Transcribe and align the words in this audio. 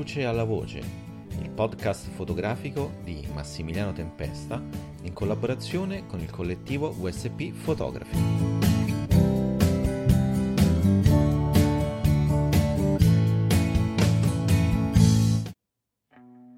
luce 0.00 0.24
alla 0.24 0.44
voce, 0.44 0.78
il 1.42 1.50
podcast 1.50 2.08
fotografico 2.12 2.92
di 3.04 3.22
Massimiliano 3.34 3.92
Tempesta 3.92 4.58
in 5.02 5.12
collaborazione 5.12 6.06
con 6.06 6.20
il 6.20 6.30
collettivo 6.30 6.94
USP 6.98 7.50
Fotografi. 7.50 8.16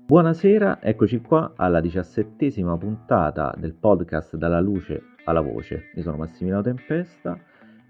Buonasera, 0.07 0.81
eccoci 0.81 1.21
qua 1.21 1.55
alla 1.57 1.81
diciassettesima 1.81 2.79
puntata 2.79 3.53
del 3.59 3.75
podcast 3.75 4.37
Dalla 4.37 4.61
luce 4.61 5.03
alla 5.25 5.41
voce. 5.41 5.91
Io 5.97 6.03
sono 6.03 6.17
Massimiliano 6.17 6.63
Tempesta 6.63 7.37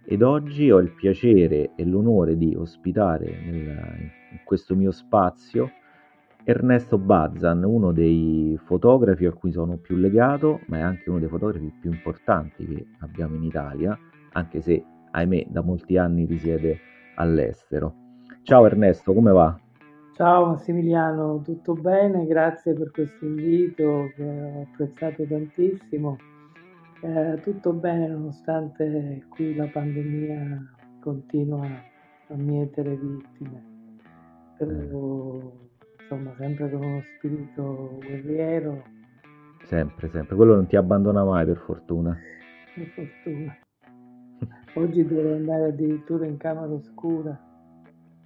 ed 0.07 0.23
oggi 0.23 0.71
ho 0.71 0.79
il 0.79 0.95
piacere 0.95 1.73
e 1.77 1.85
l'onore 1.85 2.39
di 2.39 2.55
ospitare 2.55 3.39
nel, 3.45 4.21
questo 4.45 4.75
mio 4.75 4.91
spazio 4.91 5.71
Ernesto 6.45 6.99
Bazzan, 6.99 7.63
uno 7.63 7.93
dei 7.93 8.59
fotografi 8.65 9.27
a 9.27 9.33
cui 9.33 9.53
sono 9.53 9.77
più 9.77 9.95
legato, 9.97 10.61
ma 10.67 10.79
è 10.79 10.81
anche 10.81 11.09
uno 11.09 11.21
dei 11.21 11.29
fotografi 11.29 11.73
più 11.81 11.93
importanti 11.93 12.67
che 12.67 12.87
abbiamo 12.99 13.37
in 13.37 13.45
Italia, 13.45 13.97
anche 14.33 14.61
se, 14.61 14.85
ahimè, 15.13 15.47
da 15.51 15.63
molti 15.63 15.97
anni 15.97 16.25
risiede 16.25 16.79
all'estero. 17.15 17.95
Ciao 18.43 18.67
Ernesto, 18.67 19.13
come 19.13 19.31
va? 19.31 19.57
Ciao 20.15 20.47
Massimiliano, 20.47 21.41
tutto 21.43 21.75
bene? 21.75 22.27
Grazie 22.27 22.75
per 22.75 22.91
questo 22.91 23.25
invito 23.25 24.11
che 24.17 24.25
ho 24.25 24.63
apprezzato 24.63 25.25
tantissimo. 25.25 26.17
Eh, 27.03 27.41
tutto 27.43 27.73
bene 27.73 28.09
nonostante 28.09 29.27
qui 29.29 29.55
la 29.55 29.67
pandemia 29.67 30.61
continua 31.01 31.67
a 31.67 32.35
mietere 32.35 32.97
vittime, 32.97 33.72
insomma 34.65 36.35
sempre 36.39 36.71
con 36.71 36.83
uno 36.83 37.03
spirito 37.17 37.99
guerriero. 38.01 38.83
Sempre, 39.65 40.09
sempre, 40.09 40.37
quello 40.37 40.55
non 40.55 40.67
ti 40.67 40.77
abbandona 40.77 41.25
mai 41.25 41.47
per 41.47 41.57
fortuna. 41.59 42.17
Per 42.75 42.87
fortuna. 42.87 43.57
Oggi 44.75 45.05
devo 45.05 45.35
andare 45.35 45.67
addirittura 45.67 46.25
in 46.25 46.39
camera 46.39 46.73
oscura. 46.73 47.39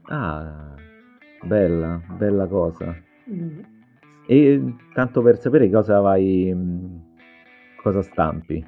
Ah, 0.03 0.75
bella, 1.43 2.01
bella 2.17 2.47
cosa. 2.47 2.95
Mm. 3.29 3.59
E 4.29 4.75
tanto 4.95 5.23
per 5.23 5.41
sapere 5.41 5.69
cosa 5.69 5.99
vai 6.01 6.55
cosa 7.83 8.03
stampi? 8.03 8.65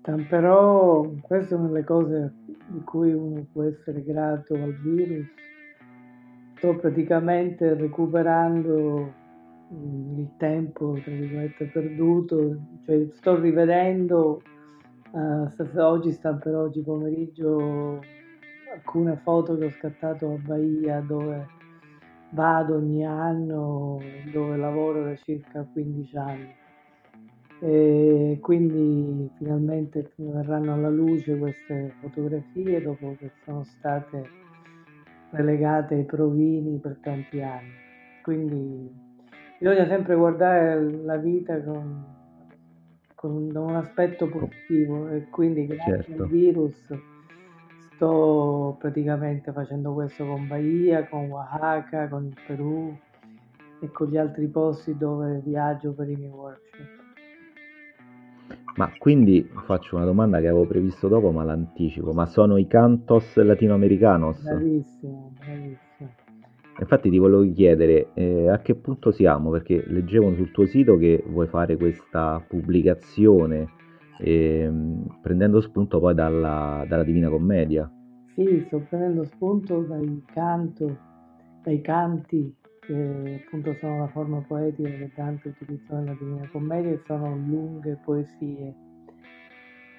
Stamperò, 0.00 1.08
queste 1.20 1.48
sono 1.48 1.70
le 1.72 1.84
cose 1.84 2.32
di 2.68 2.80
cui 2.82 3.12
uno 3.12 3.46
può 3.52 3.64
essere 3.64 4.02
grato 4.02 4.54
al 4.54 4.74
virus. 4.74 5.26
Sto 6.58 6.74
praticamente 6.74 7.74
recuperando 7.74 9.14
mm, 9.72 10.18
il 10.18 10.30
tempo, 10.38 10.98
perduto, 11.72 12.56
cioè 12.84 13.06
sto 13.12 13.40
rivedendo, 13.40 14.42
uh, 15.12 15.48
oggi 15.76 16.10
stamperò 16.10 16.62
oggi 16.62 16.82
pomeriggio 16.82 18.02
alcune 18.74 19.20
foto 19.22 19.56
che 19.56 19.66
ho 19.66 19.70
scattato 19.70 20.32
a 20.32 20.36
Bahia 20.44 20.98
dove 20.98 21.46
vado 22.30 22.74
ogni 22.74 23.06
anno, 23.06 24.00
dove 24.32 24.56
lavoro 24.56 25.04
da 25.04 25.14
circa 25.14 25.64
15 25.72 26.16
anni. 26.16 26.54
E 27.60 28.38
quindi 28.40 29.30
finalmente 29.36 30.10
verranno 30.16 30.72
alla 30.72 30.90
luce 30.90 31.38
queste 31.38 31.94
fotografie 32.00 32.82
dopo 32.82 33.14
che 33.16 33.30
sono 33.44 33.62
state 33.62 34.47
relegate 35.30 35.94
ai 35.94 36.04
provini 36.04 36.78
per 36.78 36.98
tanti 37.00 37.40
anni. 37.42 37.72
Quindi 38.22 38.90
bisogna 39.58 39.86
sempre 39.86 40.14
guardare 40.14 40.80
la 41.02 41.16
vita 41.16 41.62
con, 41.62 42.04
con 43.14 43.50
un 43.54 43.74
aspetto 43.76 44.28
positivo 44.28 45.08
e 45.08 45.28
quindi 45.30 45.66
grazie 45.66 46.02
certo. 46.02 46.22
al 46.22 46.28
virus 46.28 46.94
sto 47.94 48.76
praticamente 48.78 49.50
facendo 49.52 49.92
questo 49.92 50.24
con 50.24 50.46
Bahia, 50.46 51.08
con 51.08 51.28
Oaxaca, 51.30 52.08
con 52.08 52.26
il 52.26 52.36
Perù 52.46 52.96
e 53.80 53.90
con 53.90 54.08
gli 54.08 54.16
altri 54.16 54.46
posti 54.46 54.96
dove 54.96 55.40
viaggio 55.44 55.92
per 55.92 56.08
i 56.08 56.14
miei 56.14 56.30
workshop. 56.30 56.97
Ma 58.76 58.92
quindi 58.96 59.48
faccio 59.64 59.96
una 59.96 60.04
domanda 60.04 60.38
che 60.40 60.46
avevo 60.46 60.66
previsto 60.66 61.08
dopo, 61.08 61.32
ma 61.32 61.42
l'anticipo. 61.42 62.12
Ma 62.12 62.26
sono 62.26 62.56
i 62.56 62.66
cantos 62.66 63.36
latinoamericanos? 63.36 64.42
Bravissimo, 64.42 65.32
bravissimo. 65.36 66.10
Infatti 66.80 67.10
ti 67.10 67.18
volevo 67.18 67.50
chiedere 67.52 68.10
eh, 68.14 68.48
a 68.48 68.60
che 68.60 68.76
punto 68.76 69.10
siamo, 69.10 69.50
perché 69.50 69.82
leggevo 69.88 70.32
sul 70.34 70.52
tuo 70.52 70.64
sito 70.66 70.96
che 70.96 71.24
vuoi 71.26 71.48
fare 71.48 71.76
questa 71.76 72.44
pubblicazione 72.46 73.68
eh, 74.18 74.70
prendendo 75.20 75.60
spunto 75.60 75.98
poi 75.98 76.14
dalla, 76.14 76.84
dalla, 76.86 77.02
Divina 77.02 77.28
Commedia. 77.28 77.90
Sì, 78.34 78.62
sto 78.66 78.84
prendendo 78.88 79.24
spunto 79.24 79.80
dai, 79.82 80.22
canto, 80.32 80.98
dai 81.62 81.80
canti 81.80 82.54
che 82.88 83.42
appunto 83.44 83.74
sono 83.74 83.98
la 83.98 84.08
forma 84.08 84.40
poetica 84.40 84.88
che 84.88 85.10
Dante 85.14 85.48
utilizzò 85.48 85.96
nella 85.96 86.16
Divina 86.18 86.48
Commedia 86.50 86.92
e 86.92 87.02
sono 87.04 87.36
lunghe 87.36 87.98
poesie. 88.02 88.74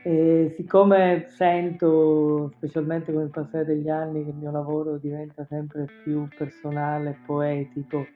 E 0.01 0.53
siccome 0.55 1.25
sento, 1.27 2.51
specialmente 2.55 3.13
con 3.13 3.23
il 3.23 3.29
passare 3.29 3.65
degli 3.65 3.89
anni, 3.89 4.23
che 4.23 4.29
il 4.31 4.35
mio 4.35 4.49
lavoro 4.49 4.97
diventa 4.97 5.45
sempre 5.45 5.85
più 6.03 6.27
personale, 6.35 7.19
poetico, 7.27 8.07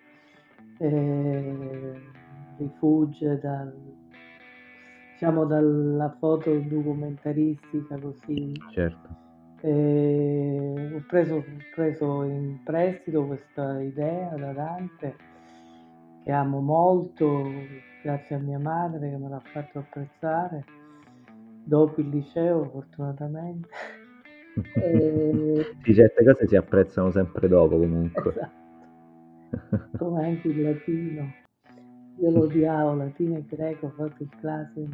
eh, 0.79 2.01
rifugge 2.57 3.39
dal, 3.39 3.75
diciamo, 5.11 5.45
dalla 5.45 6.15
foto 6.17 6.51
documentaristica 6.51 7.99
così. 7.99 8.53
Certo 8.71 9.22
e 9.65 10.91
ho 10.93 11.03
preso, 11.07 11.35
ho 11.35 11.43
preso 11.73 12.23
in 12.23 12.59
prestito 12.65 13.25
questa 13.25 13.81
idea 13.81 14.35
da 14.35 14.51
Dante 14.51 15.15
che 16.21 16.31
amo 16.31 16.59
molto, 16.59 17.49
grazie 18.03 18.35
a 18.35 18.39
mia 18.39 18.59
madre 18.59 19.09
che 19.09 19.17
me 19.17 19.29
l'ha 19.29 19.41
fatto 19.53 19.79
apprezzare 19.79 20.65
dopo 21.63 22.01
il 22.01 22.09
liceo 22.09 22.69
fortunatamente. 22.71 23.69
e... 24.75 25.75
Sì, 25.81 25.93
certe 25.93 26.25
cose 26.25 26.45
si 26.45 26.57
apprezzano 26.57 27.11
sempre 27.11 27.47
dopo 27.47 27.77
comunque. 27.77 28.31
Esatto. 28.31 28.61
Come 29.97 30.25
anche 30.25 30.47
il 30.49 30.61
latino. 30.61 31.42
Io 32.19 32.31
lo 32.31 32.43
odiavo, 32.43 32.95
latino 32.95 33.37
e 33.37 33.43
greco, 33.47 33.87
ho 33.87 33.89
fatto 33.89 34.23
il 34.23 34.29
classico. 34.39 34.87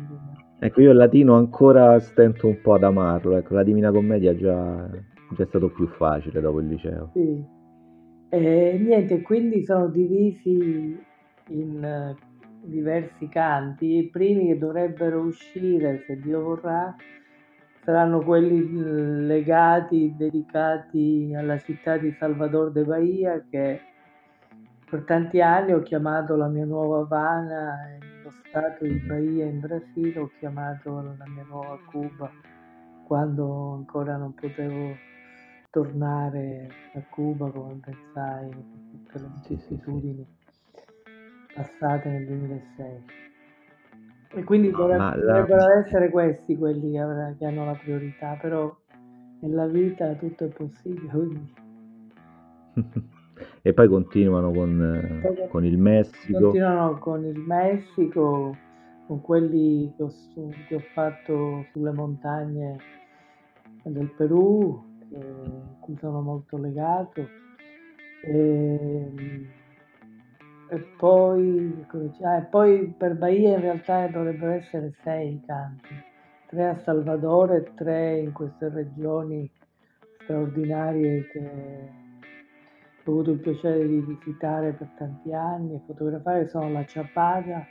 Ecco, 0.59 0.81
io 0.81 0.91
il 0.91 0.97
latino 0.97 1.35
ancora 1.35 2.00
stento 2.00 2.47
un 2.47 2.59
po' 2.62 2.74
ad 2.74 2.84
amarlo, 2.84 3.35
ecco, 3.35 3.53
la 3.53 3.63
Divina 3.63 3.91
Commedia 3.91 4.35
già, 4.35 4.90
già 5.31 5.44
è 5.44 5.46
stato 5.46 5.69
più 5.69 5.88
facile 5.88 6.40
dopo 6.40 6.59
il 6.59 6.68
liceo. 6.68 7.12
Sì. 7.13 7.58
E 8.29 8.78
niente, 8.79 9.22
quindi 9.22 9.63
sono 9.66 9.88
divisi 9.88 10.97
in 11.50 12.16
uh, 12.16 12.68
diversi 12.68 13.28
canti. 13.28 13.97
I 13.97 14.09
primi 14.09 14.47
che 14.47 14.58
dovrebbero 14.58 15.22
uscire, 15.22 16.03
se 16.06 16.19
Dio 16.19 16.41
vorrà, 16.41 16.96
saranno 17.84 18.19
quelli 18.19 18.59
mm, 18.59 19.25
legati, 19.25 20.13
dedicati 20.16 21.34
alla 21.35 21.58
città 21.58 21.97
di 21.97 22.12
Salvador 22.12 22.72
de 22.72 22.84
Bahia, 22.84 23.44
che 23.50 23.81
per 24.89 25.03
tanti 25.03 25.39
anni 25.39 25.73
ho 25.73 25.81
chiamato 25.81 26.35
la 26.35 26.47
mia 26.47 26.66
nuova 26.66 27.01
Havana, 27.01 27.97
lo 28.23 28.31
stato 28.31 28.85
di 28.85 29.00
Bahia 29.05 29.45
in 29.45 29.59
Brasile, 29.59 30.19
ho 30.19 30.31
chiamato 30.39 31.01
la 31.17 31.25
mia 31.27 31.45
nuova 31.47 31.77
Cuba 31.91 32.31
quando 33.05 33.73
ancora 33.73 34.17
non 34.17 34.34
potevo 34.34 34.96
tornare 35.69 36.69
a 36.96 37.02
Cuba 37.09 37.52
come 37.52 37.79
pensai 37.79 38.49
tutte 38.49 39.19
le 39.19 39.29
vicissitudini 39.35 40.37
passate 41.53 42.09
nel 42.09 42.25
2006. 42.25 43.03
E 44.31 44.43
quindi 44.43 44.72
dovrebbero 44.72 45.55
la... 45.55 45.79
essere 45.79 46.09
questi 46.09 46.58
quelli 46.58 46.91
che, 46.91 46.99
avrà, 46.99 47.34
che 47.37 47.46
hanno 47.46 47.66
la 47.66 47.75
priorità, 47.75 48.37
però 48.40 48.75
nella 49.41 49.67
vita 49.67 50.14
tutto 50.14 50.46
è 50.46 50.47
possibile. 50.47 51.11
Quindi... 51.11 51.53
e 53.62 53.74
poi 53.74 53.88
continuano 53.88 54.52
con, 54.52 55.20
poi 55.22 55.47
con 55.47 55.66
il 55.66 55.78
Messico. 55.78 56.40
Continuano 56.40 56.97
con 57.00 57.26
il 57.26 57.40
Messico, 57.40 58.56
con 59.08 59.22
quelli 59.22 59.91
che 59.96 60.03
ho, 60.03 60.12
che 60.68 60.76
ho 60.76 60.84
fatto 60.94 61.66
sulle 61.72 61.91
montagne 61.91 62.78
del 63.84 64.12
Perù, 64.16 64.82
cui 65.80 65.97
sono 65.97 66.22
molto 66.22 66.58
legato. 66.58 67.28
E, 68.22 69.12
e 70.72 70.80
poi, 70.97 71.86
ah, 72.22 72.38
e 72.38 72.44
poi 72.44 72.94
per 72.96 73.16
Bahia 73.16 73.56
in 73.56 73.62
realtà 73.62 74.08
dovrebbero 74.08 74.52
essere 74.52 74.94
sei 75.03 75.41
canti, 75.46 75.96
tre 76.47 76.68
a 76.68 76.78
Salvador 76.80 77.53
e 77.53 77.72
tre 77.76 78.20
in 78.20 78.32
queste 78.34 78.70
regioni 78.70 79.50
straordinarie 80.22 81.28
che 81.30 81.90
ho 83.09 83.11
avuto 83.11 83.32
il 83.32 83.40
piacere 83.40 83.88
di 83.88 84.02
visitare 84.02 84.73
per 84.73 84.88
tanti 84.97 85.34
anni 85.34 85.73
e 85.73 85.82
fotografare 85.88 86.47
sono 86.47 86.70
la 86.70 86.85
Ciapada 86.85 87.66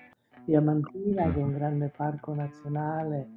Diamantina, 0.45 1.31
che 1.31 1.39
è 1.39 1.43
un 1.43 1.53
grande 1.53 1.93
parco 1.97 2.35
nazionale, 2.35 3.29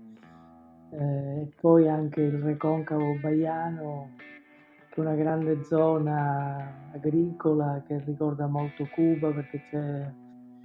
eh, 0.91 1.41
e 1.41 1.51
poi 1.59 1.87
anche 1.87 2.21
il 2.21 2.39
Reconcavo 2.39 3.19
Baiano, 3.19 4.15
che 4.89 4.95
è 4.95 4.99
una 4.99 5.13
grande 5.13 5.63
zona 5.63 6.89
agricola 6.91 7.83
che 7.85 8.01
ricorda 8.03 8.47
molto 8.47 8.87
Cuba 8.93 9.31
perché 9.31 9.61
c'è 9.69 10.11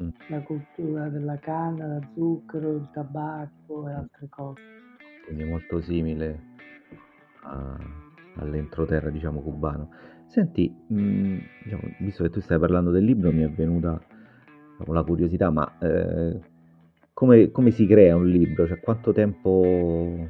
mm. 0.02 0.08
la 0.28 0.40
cultura 0.42 1.08
della 1.08 1.36
canna, 1.36 1.86
la 1.86 2.08
zucchero, 2.14 2.76
il 2.76 2.88
tabacco 2.92 3.88
e 3.88 3.92
altre 3.92 4.28
cose. 4.30 4.60
Quindi 5.26 5.42
è 5.42 5.48
molto 5.48 5.82
simile 5.82 6.40
a, 7.42 7.76
all'entroterra, 8.36 9.10
diciamo, 9.10 9.40
cubano. 9.40 9.90
Senti, 10.26 10.74
mh, 10.88 11.00
mm, 11.00 11.38
diciamo, 11.62 11.82
visto 12.00 12.22
che 12.22 12.30
tu 12.30 12.40
stai 12.40 12.58
parlando 12.58 12.90
del 12.90 13.04
libro, 13.04 13.32
mi 13.32 13.42
è 13.42 13.48
venuta 13.48 14.00
diciamo, 14.76 14.92
la 14.92 15.02
curiosità, 15.02 15.50
ma 15.50 15.78
eh, 15.78 16.38
come, 17.12 17.50
come 17.50 17.70
si 17.70 17.86
crea 17.86 18.16
un 18.16 18.26
libro? 18.26 18.66
Cioè, 18.66 18.80
quanto 18.80 19.12
tempo 19.12 20.28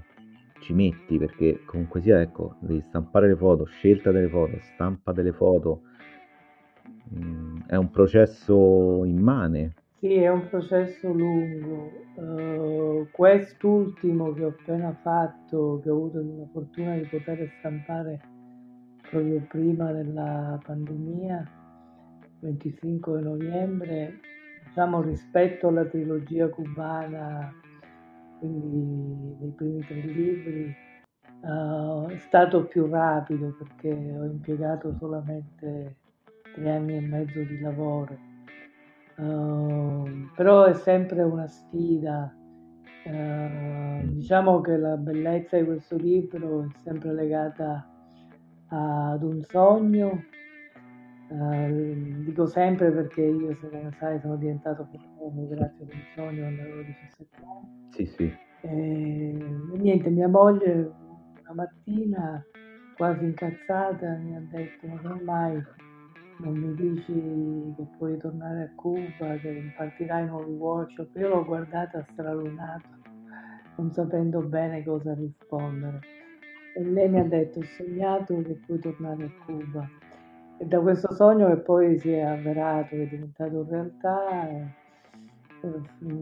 ci 0.60 0.72
metti? 0.74 1.18
Perché 1.18 1.62
comunque 1.64 2.00
sia, 2.02 2.20
ecco, 2.20 2.56
devi 2.60 2.80
stampare 2.82 3.26
le 3.28 3.36
foto, 3.36 3.64
scelta 3.64 4.12
delle 4.12 4.28
foto, 4.28 4.58
stampa 4.74 5.12
delle 5.12 5.32
foto, 5.32 5.80
mh, 7.10 7.66
è 7.66 7.76
un 7.76 7.90
processo 7.90 9.04
immane. 9.04 9.74
Sì, 9.98 10.14
è 10.14 10.28
un 10.28 10.46
processo 10.48 11.10
lungo. 11.10 12.04
Uh, 12.14 13.08
quest'ultimo 13.10 14.32
che 14.34 14.44
ho 14.44 14.48
appena 14.48 14.92
fatto, 15.02 15.80
che 15.82 15.90
ho 15.90 15.94
avuto 15.94 16.18
la 16.18 16.46
fortuna 16.52 16.94
di 16.96 17.06
poter 17.06 17.50
stampare 17.58 18.20
proprio 19.10 19.40
prima 19.48 19.92
della 19.92 20.58
pandemia, 20.64 21.44
25 22.40 23.20
novembre, 23.20 24.20
diciamo 24.66 25.00
rispetto 25.02 25.68
alla 25.68 25.84
trilogia 25.84 26.48
cubana, 26.48 27.52
quindi 28.38 29.36
dei 29.38 29.50
primi 29.50 29.80
tre 29.80 30.00
libri, 30.00 30.74
uh, 31.42 32.06
è 32.08 32.18
stato 32.18 32.66
più 32.66 32.86
rapido 32.88 33.56
perché 33.56 33.90
ho 33.90 34.24
impiegato 34.24 34.94
solamente 34.98 35.96
tre 36.54 36.70
anni 36.70 36.96
e 36.96 37.00
mezzo 37.00 37.40
di 37.40 37.60
lavoro. 37.60 38.16
Uh, 39.16 40.28
però 40.34 40.64
è 40.64 40.74
sempre 40.74 41.22
una 41.22 41.46
sfida. 41.46 42.34
Uh, 43.04 44.04
diciamo 44.08 44.60
che 44.60 44.76
la 44.76 44.96
bellezza 44.96 45.56
di 45.56 45.64
questo 45.64 45.96
libro 45.96 46.64
è 46.64 46.66
sempre 46.82 47.14
legata 47.14 47.88
ad 48.68 49.22
un 49.22 49.42
sogno. 49.42 50.24
Uh, 51.28 52.22
dico 52.22 52.46
sempre 52.46 52.92
perché 52.92 53.22
io, 53.22 53.56
se 53.60 53.68
ne 53.72 53.90
sai, 53.98 54.20
sono 54.20 54.36
diventato 54.36 54.84
fotografo 54.84 55.48
grazie 55.48 55.84
ad 55.84 55.90
un 55.92 56.02
sogno 56.14 56.42
quando 56.42 56.62
avevo 56.62 56.82
17 56.82 57.36
anni. 57.36 57.88
Sì, 57.90 58.06
sì. 58.06 58.36
E, 58.60 59.38
niente, 59.74 60.08
mia 60.10 60.28
moglie 60.28 60.92
una 61.40 61.54
mattina, 61.54 62.44
quasi 62.96 63.24
incazzata, 63.24 64.16
mi 64.16 64.36
ha 64.36 64.42
detto: 64.50 64.86
Ma 64.86 65.00
come 65.00 65.22
mai 65.22 65.62
non 66.38 66.54
mi 66.54 66.74
dici 66.74 67.74
che 67.76 67.86
puoi 67.96 68.18
tornare 68.18 68.62
a 68.62 68.70
Cuba, 68.74 69.36
che 69.40 69.48
impartirai 69.48 70.26
nuovi 70.26 70.52
workshop? 70.52 71.16
Io 71.16 71.28
l'ho 71.28 71.44
guardata 71.44 72.04
stralunato, 72.12 72.88
non 73.76 73.92
sapendo 73.92 74.40
bene 74.40 74.84
cosa 74.84 75.14
rispondere. 75.14 76.15
E 76.76 76.84
lei 76.84 77.08
mi 77.08 77.18
ha 77.18 77.24
detto, 77.24 77.60
ho 77.60 77.64
sognato 77.64 78.42
che 78.42 78.60
puoi 78.66 78.78
tornare 78.78 79.24
a 79.24 79.44
Cuba. 79.46 79.88
E 80.58 80.64
da 80.66 80.78
questo 80.80 81.10
sogno 81.14 81.48
che 81.48 81.56
poi 81.56 81.98
si 81.98 82.10
è 82.10 82.20
avverato, 82.20 82.88
che 82.90 83.04
è 83.04 83.08
diventato 83.08 83.66
realtà, 83.66 84.46
eh, 84.46 84.66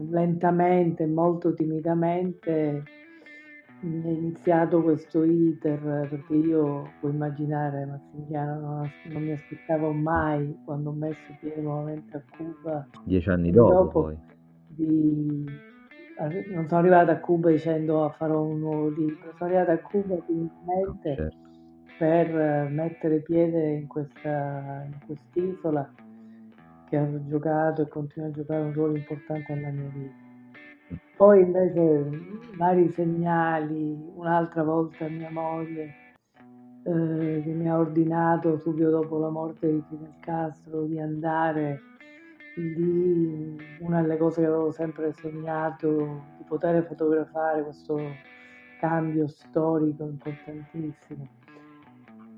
lentamente, 0.09 1.05
molto 1.07 1.53
timidamente, 1.53 2.83
è 3.81 3.85
iniziato 3.85 4.81
questo 4.81 5.25
iter, 5.25 6.07
perché 6.09 6.33
io, 6.33 6.89
puoi 7.01 7.11
immaginare 7.11 7.85
Massimiliano, 7.85 8.59
non, 8.61 8.91
non 9.11 9.23
mi 9.23 9.31
aspettavo 9.31 9.91
mai, 9.91 10.57
quando 10.63 10.91
ho 10.91 10.93
messo 10.93 11.35
piede 11.41 11.61
nuovamente 11.61 12.15
a 12.15 12.23
Cuba, 12.37 12.87
dieci 13.03 13.29
anni 13.29 13.51
dopo, 13.51 13.73
dopo 13.73 14.01
poi. 14.03 14.17
Di, 14.67 15.45
non 16.17 16.67
sono 16.67 16.79
arrivata 16.79 17.11
a 17.11 17.19
Cuba 17.19 17.49
dicendo 17.49 18.05
ah, 18.05 18.09
farò 18.11 18.41
un 18.41 18.59
nuovo 18.59 18.89
libro, 18.89 19.33
sono 19.37 19.49
arrivata 19.49 19.73
a 19.73 19.79
Cuba 19.79 20.15
finalmente 20.25 21.15
certo. 21.15 21.37
per 21.97 22.69
mettere 22.69 23.19
piede 23.21 23.71
in, 23.71 23.87
questa, 23.87 24.85
in 24.85 24.97
quest'isola 25.05 25.93
che 26.87 26.97
ha 26.97 27.25
giocato 27.27 27.81
e 27.81 27.87
continua 27.87 28.29
a 28.29 28.31
giocare 28.31 28.63
un 28.63 28.73
ruolo 28.73 28.95
importante 28.95 29.53
nella 29.53 29.71
mia 29.71 29.89
vita. 29.93 30.23
Poi 31.17 31.41
invece 31.41 32.09
vari 32.57 32.91
segnali, 32.93 33.97
un'altra 34.15 34.63
volta 34.63 35.07
mia 35.07 35.31
moglie 35.31 35.93
eh, 36.83 37.41
che 37.43 37.51
mi 37.51 37.69
ha 37.69 37.77
ordinato 37.77 38.59
subito 38.59 38.89
dopo 38.89 39.17
la 39.17 39.29
morte 39.29 39.71
di 39.71 39.83
Fidel 39.89 40.13
Castro 40.19 40.83
di 40.83 40.99
andare 40.99 41.79
lì, 42.55 43.57
una 43.79 44.01
delle 44.01 44.17
cose 44.17 44.41
che 44.41 44.47
avevo 44.47 44.71
sempre 44.71 45.11
sognato, 45.13 46.23
di 46.37 46.43
poter 46.45 46.83
fotografare 46.85 47.63
questo 47.63 47.99
cambio 48.79 49.27
storico 49.27 50.03
importantissimo. 50.03 51.27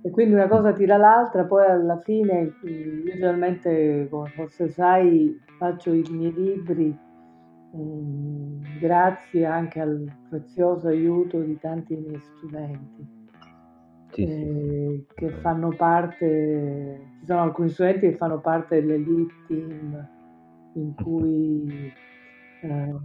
E 0.02 0.10
quindi 0.12 0.34
una 0.34 0.48
cosa 0.48 0.74
tira 0.74 0.98
l'altra, 0.98 1.46
poi 1.46 1.66
alla 1.66 2.00
fine, 2.02 2.54
io 2.62 3.04
generalmente, 3.04 4.08
come 4.10 4.30
forse 4.30 4.70
sai, 4.70 5.38
faccio 5.58 5.92
i 5.92 6.04
miei 6.10 6.34
libri 6.34 6.98
eh, 7.74 8.80
grazie 8.80 9.46
anche 9.46 9.80
al 9.80 10.10
prezioso 10.30 10.88
aiuto 10.88 11.40
di 11.42 11.58
tanti 11.60 11.96
miei 11.96 12.20
studenti. 12.20 13.17
Sì, 14.18 14.24
eh, 14.24 15.06
sì. 15.08 15.14
che 15.14 15.30
fanno 15.42 15.70
parte, 15.76 17.00
ci 17.20 17.26
sono 17.28 17.42
alcuni 17.42 17.70
studenti 17.70 18.10
che 18.10 18.16
fanno 18.16 18.40
parte 18.40 18.82
dell'elite 18.82 19.34
team 19.48 20.08
in 20.74 20.96
cui 20.96 21.94
eh, 22.62 22.96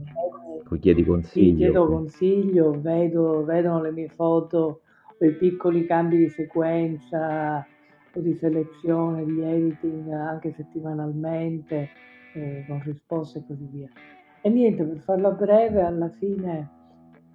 cui 0.65 0.79
chiedi 0.79 1.05
consiglio. 1.05 1.57
chiedo 1.57 1.87
consiglio, 1.87 2.81
vedo, 2.81 3.45
vedono 3.45 3.83
le 3.83 3.93
mie 3.93 4.09
foto 4.09 4.81
o 5.19 5.25
i 5.25 5.35
piccoli 5.35 5.85
cambi 5.85 6.17
di 6.17 6.29
sequenza 6.31 7.67
o 8.15 8.21
di 8.21 8.33
selezione, 8.35 9.27
di 9.27 9.43
editing 9.43 10.11
anche 10.13 10.53
settimanalmente, 10.53 11.91
eh, 12.35 12.65
con 12.67 12.81
risposte 12.85 13.41
e 13.41 13.45
così 13.47 13.69
via. 13.71 13.89
E 14.41 14.49
niente, 14.49 14.83
per 14.85 14.99
farla 15.01 15.31
breve, 15.31 15.83
alla 15.83 16.09
fine 16.09 16.71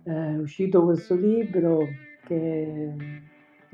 eh, 0.03 0.33
è 0.33 0.37
uscito 0.37 0.83
questo 0.83 1.13
libro 1.13 1.85
che 2.25 2.93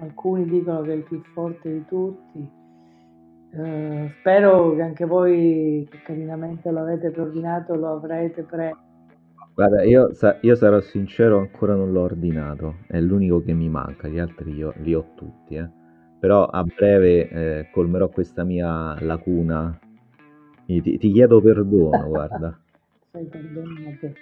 alcuni 0.03 0.45
dicono 0.45 0.81
che 0.81 0.91
è 0.91 0.95
il 0.95 1.03
più 1.03 1.21
forte 1.33 1.71
di 1.71 1.85
tutti. 1.85 2.61
Eh, 3.55 4.11
spero 4.19 4.75
che 4.75 4.81
anche 4.81 5.05
voi 5.05 5.87
che 5.89 6.01
carinamente 6.03 6.71
lo 6.71 6.79
avete 6.79 7.11
preordinato 7.11 7.75
lo 7.75 7.93
avrete 7.93 8.43
preso. 8.43 8.77
Guarda, 9.53 9.83
io, 9.83 10.09
io, 10.41 10.55
sarò 10.55 10.79
sincero, 10.81 11.37
ancora 11.37 11.75
non 11.75 11.91
l'ho 11.91 12.01
ordinato, 12.01 12.77
è 12.87 12.99
l'unico 12.99 13.43
che 13.43 13.53
mi 13.53 13.69
manca, 13.69 14.07
gli 14.07 14.17
altri 14.17 14.51
io, 14.55 14.73
li 14.77 14.95
ho 14.95 15.11
tutti, 15.15 15.53
eh. 15.53 15.69
però 16.19 16.45
a 16.45 16.63
breve 16.63 17.29
eh, 17.29 17.69
colmerò 17.71 18.09
questa 18.09 18.43
mia 18.43 18.99
lacuna. 18.99 19.77
Ti, 20.65 20.81
ti 20.81 21.11
chiedo 21.11 21.39
perdono, 21.39 22.07
guarda 22.07 22.57
sei 23.13 23.25
perdonato. 23.25 24.13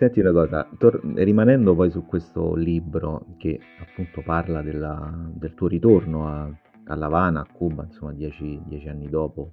Senti 0.00 0.20
una 0.20 0.32
cosa, 0.32 0.66
tor- 0.78 0.98
rimanendo 1.16 1.74
poi 1.74 1.90
su 1.90 2.06
questo 2.06 2.54
libro 2.54 3.26
che 3.36 3.60
appunto 3.82 4.22
parla 4.22 4.62
della, 4.62 5.12
del 5.34 5.52
tuo 5.52 5.68
ritorno 5.68 6.26
a, 6.26 6.50
a 6.86 6.94
Lavana, 6.94 7.40
a 7.40 7.46
Cuba, 7.52 7.84
insomma 7.84 8.14
dieci, 8.14 8.58
dieci 8.64 8.88
anni 8.88 9.10
dopo 9.10 9.52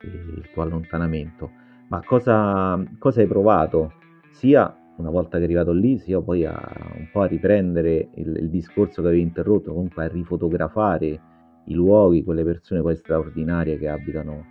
il 0.00 0.48
tuo 0.50 0.62
allontanamento, 0.62 1.50
ma 1.88 2.02
cosa, 2.02 2.82
cosa 2.98 3.20
hai 3.20 3.26
provato 3.26 3.92
sia 4.30 4.74
una 4.96 5.10
volta 5.10 5.36
che 5.36 5.42
è 5.42 5.44
arrivato 5.44 5.72
lì, 5.72 5.98
sia 5.98 6.22
poi 6.22 6.46
a, 6.46 6.58
un 6.96 7.10
po' 7.12 7.20
a 7.20 7.26
riprendere 7.26 8.08
il, 8.14 8.34
il 8.34 8.48
discorso 8.48 9.02
che 9.02 9.08
avevi 9.08 9.24
interrotto, 9.24 9.74
comunque 9.74 10.04
a 10.04 10.08
rifotografare 10.08 11.20
i 11.66 11.74
luoghi, 11.74 12.24
quelle 12.24 12.44
persone 12.44 12.80
poi 12.80 12.96
straordinarie 12.96 13.76
che 13.76 13.88
abitano 13.90 14.42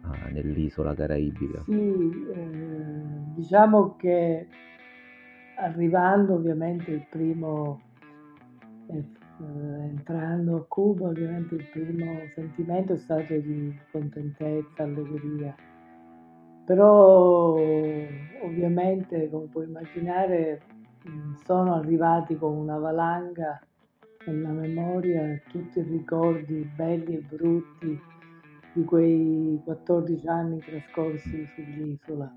ah, 0.00 0.28
nell'isola 0.32 0.92
caraibica? 0.92 1.62
Sì, 1.66 1.72
eh, 2.34 2.62
diciamo 3.36 3.94
che 3.94 4.48
arrivando 5.56 6.34
ovviamente 6.34 6.90
il 6.90 7.06
primo, 7.08 7.80
eh, 8.88 8.96
eh, 8.96 9.84
entrando 9.88 10.56
a 10.56 10.64
Cuba, 10.66 11.08
ovviamente 11.08 11.54
il 11.54 11.68
primo 11.70 12.20
sentimento 12.34 12.94
è 12.94 12.98
stato 12.98 13.34
di 13.34 13.78
contentezza, 13.90 14.82
allegria. 14.82 15.54
Però 16.64 17.54
ovviamente, 18.42 19.28
come 19.30 19.46
puoi 19.46 19.66
immaginare, 19.66 20.60
sono 21.44 21.74
arrivati 21.74 22.36
con 22.36 22.56
una 22.56 22.78
valanga 22.78 23.60
nella 24.26 24.50
memoria 24.50 25.40
tutti 25.48 25.80
i 25.80 25.82
ricordi 25.82 26.70
belli 26.76 27.16
e 27.16 27.20
brutti 27.20 28.00
di 28.74 28.84
quei 28.84 29.60
14 29.64 30.28
anni 30.28 30.58
trascorsi 30.60 31.46
sull'isola, 31.54 32.32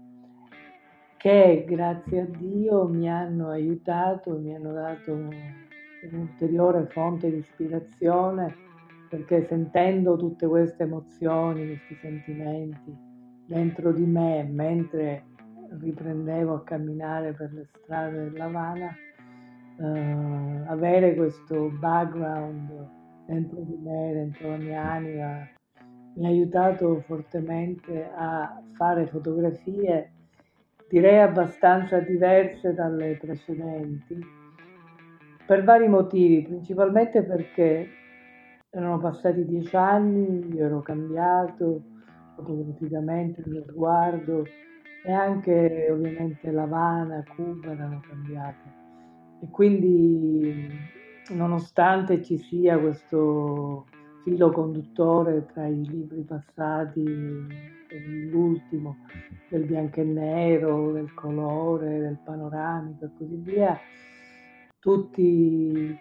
che 1.25 1.65
grazie 1.67 2.21
a 2.21 2.25
Dio 2.37 2.87
mi 2.87 3.09
hanno 3.09 3.49
aiutato, 3.49 4.37
mi 4.37 4.53
hanno 4.53 4.73
dato 4.73 5.11
un'ulteriore 5.11 6.85
fonte 6.91 7.31
di 7.31 7.37
ispirazione, 7.37 8.55
perché 9.09 9.43
sentendo 9.47 10.17
tutte 10.17 10.45
queste 10.45 10.83
emozioni, 10.83 11.65
questi 11.65 11.95
sentimenti 11.95 12.95
dentro 13.47 13.91
di 13.91 14.05
me 14.05 14.43
mentre 14.43 15.23
riprendevo 15.79 16.53
a 16.53 16.63
camminare 16.63 17.33
per 17.33 17.51
le 17.53 17.69
strade 17.73 18.29
dell'Havana, 18.29 18.95
eh, 19.79 20.63
avere 20.67 21.15
questo 21.15 21.71
background 21.79 22.87
dentro 23.25 23.61
di 23.61 23.77
me, 23.81 24.11
dentro 24.13 24.49
la 24.51 24.57
mia 24.57 24.91
anima, 24.91 25.47
mi 26.17 26.25
ha 26.25 26.29
aiutato 26.29 26.99
fortemente 27.07 28.11
a 28.15 28.61
fare 28.73 29.07
fotografie, 29.07 30.11
direi 30.89 31.19
abbastanza 31.19 31.99
diverse 31.99 32.73
dalle 32.73 33.17
precedenti, 33.19 34.17
per 35.45 35.63
vari 35.63 35.87
motivi, 35.87 36.43
principalmente 36.43 37.23
perché 37.23 37.87
erano 38.69 38.99
passati 38.99 39.45
dieci 39.45 39.75
anni, 39.75 40.53
io 40.53 40.65
ero 40.65 40.81
cambiato 40.81 41.83
fotograficamente 42.35 43.43
mio 43.45 43.63
sguardo 43.67 44.45
e 45.05 45.11
anche 45.11 45.87
ovviamente 45.91 46.51
L'Havana, 46.51 47.23
Cuba 47.35 47.71
erano 47.71 48.01
cambiate. 48.07 48.83
E 49.41 49.49
quindi 49.51 50.67
nonostante 51.29 52.23
ci 52.23 52.37
sia 52.37 52.77
questo 52.79 53.85
filo 54.23 54.51
conduttore 54.51 55.45
tra 55.53 55.67
i 55.67 55.85
libri 55.87 56.23
passati 56.23 56.83
l'ultimo 58.29 58.97
del 59.49 59.65
bianco 59.65 60.01
e 60.01 60.03
nero, 60.03 60.91
del 60.91 61.13
colore, 61.13 61.99
del 61.99 62.19
panoramico 62.23 63.05
e 63.05 63.09
così 63.17 63.35
via, 63.35 63.77
tutti, 64.79 65.97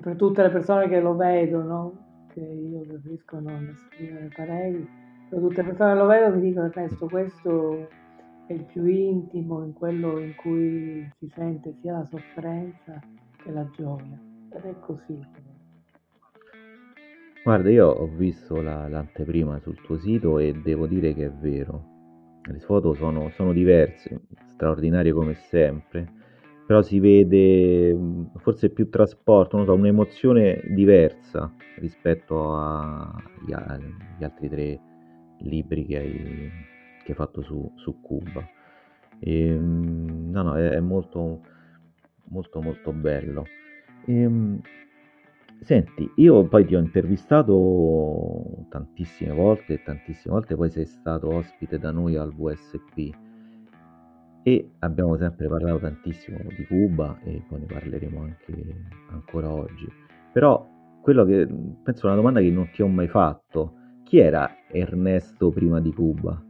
per 0.00 0.16
tutte 0.16 0.42
le 0.42 0.50
persone 0.50 0.88
che 0.88 1.00
lo 1.00 1.14
vedono, 1.16 2.26
che 2.28 2.40
io 2.40 2.80
preferisco 2.80 3.40
non 3.40 3.68
esprimere 3.68 4.30
pareri, 4.34 4.88
per 5.28 5.40
tutte 5.40 5.62
le 5.62 5.68
persone 5.68 5.92
che 5.92 5.98
lo 5.98 6.06
vedono 6.06 6.34
mi 6.36 6.42
dicono 6.42 6.66
Ernesto 6.66 7.06
questo 7.06 7.88
è 8.46 8.52
il 8.52 8.64
più 8.64 8.84
intimo, 8.84 9.64
in 9.64 9.72
quello 9.72 10.18
in 10.18 10.34
cui 10.34 11.08
si 11.18 11.28
sente 11.34 11.74
sia 11.80 11.92
la 11.92 12.04
sofferenza 12.04 13.00
che 13.36 13.50
la 13.50 13.68
gioia. 13.70 14.20
Ed 14.50 14.64
è 14.64 14.78
così. 14.80 15.51
Guarda, 17.42 17.70
io 17.70 17.88
ho 17.88 18.06
visto 18.06 18.60
la- 18.62 18.86
l'anteprima 18.88 19.58
sul 19.58 19.80
tuo 19.82 19.98
sito 19.98 20.38
e 20.38 20.52
devo 20.62 20.86
dire 20.86 21.12
che 21.12 21.26
è 21.26 21.30
vero. 21.30 21.90
Le 22.44 22.58
foto 22.60 22.94
sono, 22.94 23.30
sono 23.30 23.52
diverse, 23.52 24.20
straordinarie 24.46 25.12
come 25.12 25.34
sempre, 25.34 26.08
però 26.66 26.82
si 26.82 27.00
vede 27.00 27.96
forse 28.36 28.70
più 28.70 28.88
trasporto, 28.88 29.56
non 29.56 29.66
so, 29.66 29.74
un'emozione 29.74 30.62
diversa 30.68 31.52
rispetto 31.78 32.54
agli 32.54 33.52
altri 34.22 34.48
tre 34.48 34.80
libri 35.38 35.84
che 35.86 35.96
hai, 35.98 36.50
che 37.04 37.10
hai 37.10 37.14
fatto 37.16 37.42
su, 37.42 37.70
su 37.76 38.00
Cuba. 38.00 38.44
E, 39.18 39.52
mm, 39.52 40.30
no, 40.30 40.42
no, 40.42 40.56
è, 40.56 40.70
è 40.70 40.80
molto, 40.80 41.40
molto, 42.30 42.60
molto 42.60 42.92
bello. 42.92 43.44
E, 44.06 44.28
mm, 44.28 44.56
Senti, 45.62 46.10
io 46.16 46.48
poi 46.48 46.66
ti 46.66 46.74
ho 46.74 46.80
intervistato 46.80 48.66
tantissime 48.68 49.32
volte 49.32 49.74
e 49.74 49.82
tantissime 49.84 50.34
volte 50.34 50.56
poi 50.56 50.68
sei 50.70 50.86
stato 50.86 51.28
ospite 51.28 51.78
da 51.78 51.92
noi 51.92 52.16
al 52.16 52.34
VSP 52.34 53.10
e 54.42 54.70
abbiamo 54.80 55.16
sempre 55.16 55.46
parlato 55.46 55.78
tantissimo 55.78 56.38
di 56.56 56.66
Cuba 56.66 57.16
e 57.22 57.44
poi 57.48 57.60
ne 57.60 57.66
parleremo 57.66 58.20
anche 58.22 58.84
ancora 59.10 59.52
oggi. 59.52 59.86
Però 60.32 60.66
quello 61.00 61.24
che 61.24 61.46
penso 61.84 62.06
una 62.06 62.16
domanda 62.16 62.40
che 62.40 62.50
non 62.50 62.68
ti 62.72 62.82
ho 62.82 62.88
mai 62.88 63.06
fatto, 63.06 63.74
chi 64.02 64.18
era 64.18 64.50
Ernesto 64.68 65.50
prima 65.50 65.80
di 65.80 65.92
Cuba? 65.92 66.42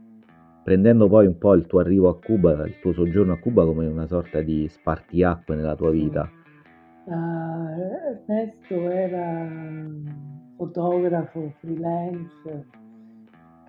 Prendendo 0.63 1.07
poi 1.07 1.27
un 1.27 1.37
po' 1.37 1.53
il 1.53 1.67
tuo 1.67 1.81
arrivo 1.81 2.09
a 2.09 2.17
Cuba, 2.17 2.65
il 2.65 2.79
tuo 2.79 2.93
soggiorno 2.93 3.33
a 3.33 3.37
Cuba 3.37 3.63
come 3.63 3.85
una 3.85 4.07
sorta 4.07 4.41
di 4.41 4.67
spartiacque 4.67 5.55
nella 5.55 5.75
tua 5.75 5.91
vita. 5.91 6.27
Uh, 7.05 7.67
Ernesto 8.27 8.89
era 8.89 9.45
fotografo 10.55 11.53
freelance 11.59 12.65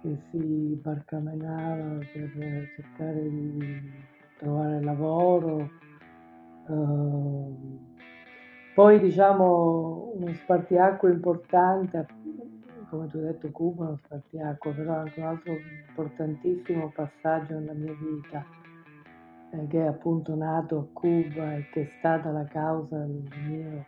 che 0.00 0.18
si 0.30 0.78
barcamenava 0.80 1.98
per 2.12 2.68
cercare 2.76 3.28
di 3.28 3.92
trovare 4.38 4.80
lavoro. 4.82 5.68
Uh, 6.66 7.80
poi 8.74 9.00
diciamo 9.00 10.12
uno 10.14 10.32
spartiacque 10.34 11.10
importante, 11.10 12.06
come 12.88 13.08
tu 13.08 13.16
hai 13.16 13.24
detto 13.24 13.50
Cuba 13.50 13.84
è 13.84 13.88
uno 13.88 14.00
spartiacque, 14.04 14.72
però 14.74 14.94
anche 14.94 15.18
un 15.18 15.26
altro 15.26 15.56
importantissimo 15.88 16.92
passaggio 16.94 17.58
nella 17.58 17.72
mia 17.72 17.94
vita 17.94 18.62
che 19.68 19.82
è 19.82 19.86
appunto 19.86 20.34
nato 20.34 20.78
a 20.78 20.86
Cuba 20.92 21.54
e 21.54 21.68
che 21.72 21.82
è 21.82 21.88
stata 21.98 22.30
la 22.30 22.44
causa 22.44 22.98
del 22.98 23.28
mio 23.46 23.86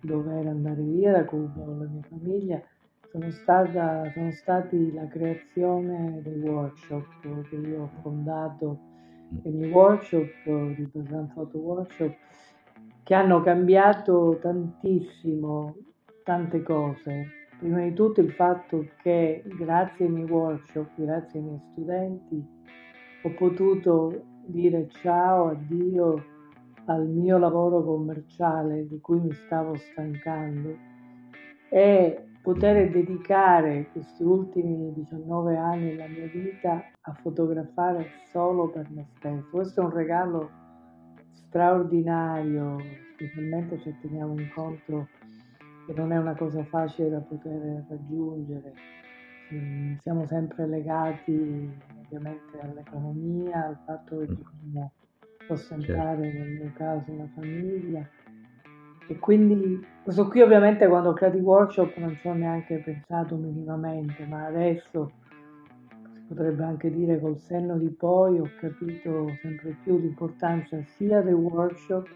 dover 0.00 0.46
andare 0.46 0.82
via 0.82 1.12
da 1.12 1.24
Cuba 1.24 1.60
con 1.64 1.78
la 1.78 1.88
mia 1.88 2.02
famiglia, 2.08 2.62
sono, 3.10 3.30
stata, 3.30 4.10
sono 4.12 4.30
stati 4.32 4.92
la 4.92 5.06
creazione 5.06 6.20
dei 6.22 6.40
workshop 6.40 7.48
che 7.48 7.56
io 7.56 7.82
ho 7.82 7.90
fondato, 8.02 8.78
i 9.42 9.50
miei 9.50 9.70
workshop, 9.70 10.28
di 10.74 10.88
Basan 10.92 11.32
Photo 11.32 11.58
Workshop, 11.58 12.14
che 13.02 13.14
hanno 13.14 13.42
cambiato 13.42 14.38
tantissimo, 14.40 15.74
tante 16.22 16.62
cose. 16.62 17.26
Prima 17.58 17.80
di 17.80 17.92
tutto 17.92 18.20
il 18.20 18.30
fatto 18.32 18.86
che 19.02 19.42
grazie 19.58 20.04
ai 20.04 20.12
miei 20.12 20.30
workshop, 20.30 20.90
grazie 20.94 21.40
ai 21.40 21.44
miei 21.44 21.60
studenti, 21.72 22.46
ho 23.22 23.34
potuto 23.34 24.27
dire 24.50 24.88
ciao, 25.02 25.48
addio 25.48 26.24
al 26.86 27.06
mio 27.06 27.38
lavoro 27.38 27.84
commerciale 27.84 28.86
di 28.86 28.98
cui 29.00 29.20
mi 29.20 29.32
stavo 29.32 29.76
stancando 29.76 30.74
e 31.68 32.28
poter 32.42 32.90
dedicare 32.90 33.88
questi 33.92 34.22
ultimi 34.22 34.92
19 34.94 35.56
anni 35.56 35.90
della 35.90 36.06
mia 36.06 36.26
vita 36.28 36.82
a 37.02 37.12
fotografare 37.12 38.06
solo 38.30 38.70
per 38.70 38.88
me 38.90 39.06
stesso. 39.16 39.48
Questo 39.50 39.82
è 39.82 39.84
un 39.84 39.90
regalo 39.90 40.50
straordinario, 41.32 42.78
specialmente 43.12 43.78
se 43.80 43.94
teniamo 44.00 44.40
in 44.40 44.50
conto 44.54 45.08
che 45.86 45.92
non 45.94 46.12
è 46.12 46.16
una 46.16 46.34
cosa 46.34 46.64
facile 46.64 47.10
da 47.10 47.20
poter 47.20 47.84
raggiungere. 47.88 48.72
Mm, 49.52 49.96
siamo 49.98 50.26
sempre 50.26 50.66
legati 50.66 51.70
ovviamente 52.08 52.58
all'economia, 52.60 53.66
al 53.66 53.78
fatto 53.84 54.18
che 54.18 54.26
bisogna 54.26 54.90
sostentare 55.46 56.22
certo. 56.22 56.38
nel 56.38 56.50
mio 56.50 56.72
caso 56.74 57.10
una 57.12 57.28
famiglia. 57.34 58.08
E 59.10 59.18
quindi 59.18 59.84
questo 60.02 60.28
qui 60.28 60.42
ovviamente 60.42 60.86
quando 60.86 61.10
ho 61.10 61.12
creato 61.14 61.36
i 61.36 61.40
workshop 61.40 61.96
non 61.96 62.14
ci 62.16 62.26
ho 62.26 62.34
neanche 62.34 62.78
pensato 62.78 63.36
minimamente, 63.36 64.26
ma 64.26 64.46
adesso 64.46 65.10
si 66.12 66.20
potrebbe 66.28 66.62
anche 66.62 66.90
dire 66.90 67.18
col 67.18 67.38
senno 67.38 67.78
di 67.78 67.88
poi 67.88 68.38
ho 68.38 68.50
capito 68.60 69.28
sempre 69.40 69.76
più 69.82 69.98
l'importanza 69.98 70.82
sia 70.82 71.22
dei 71.22 71.32
workshop 71.32 72.06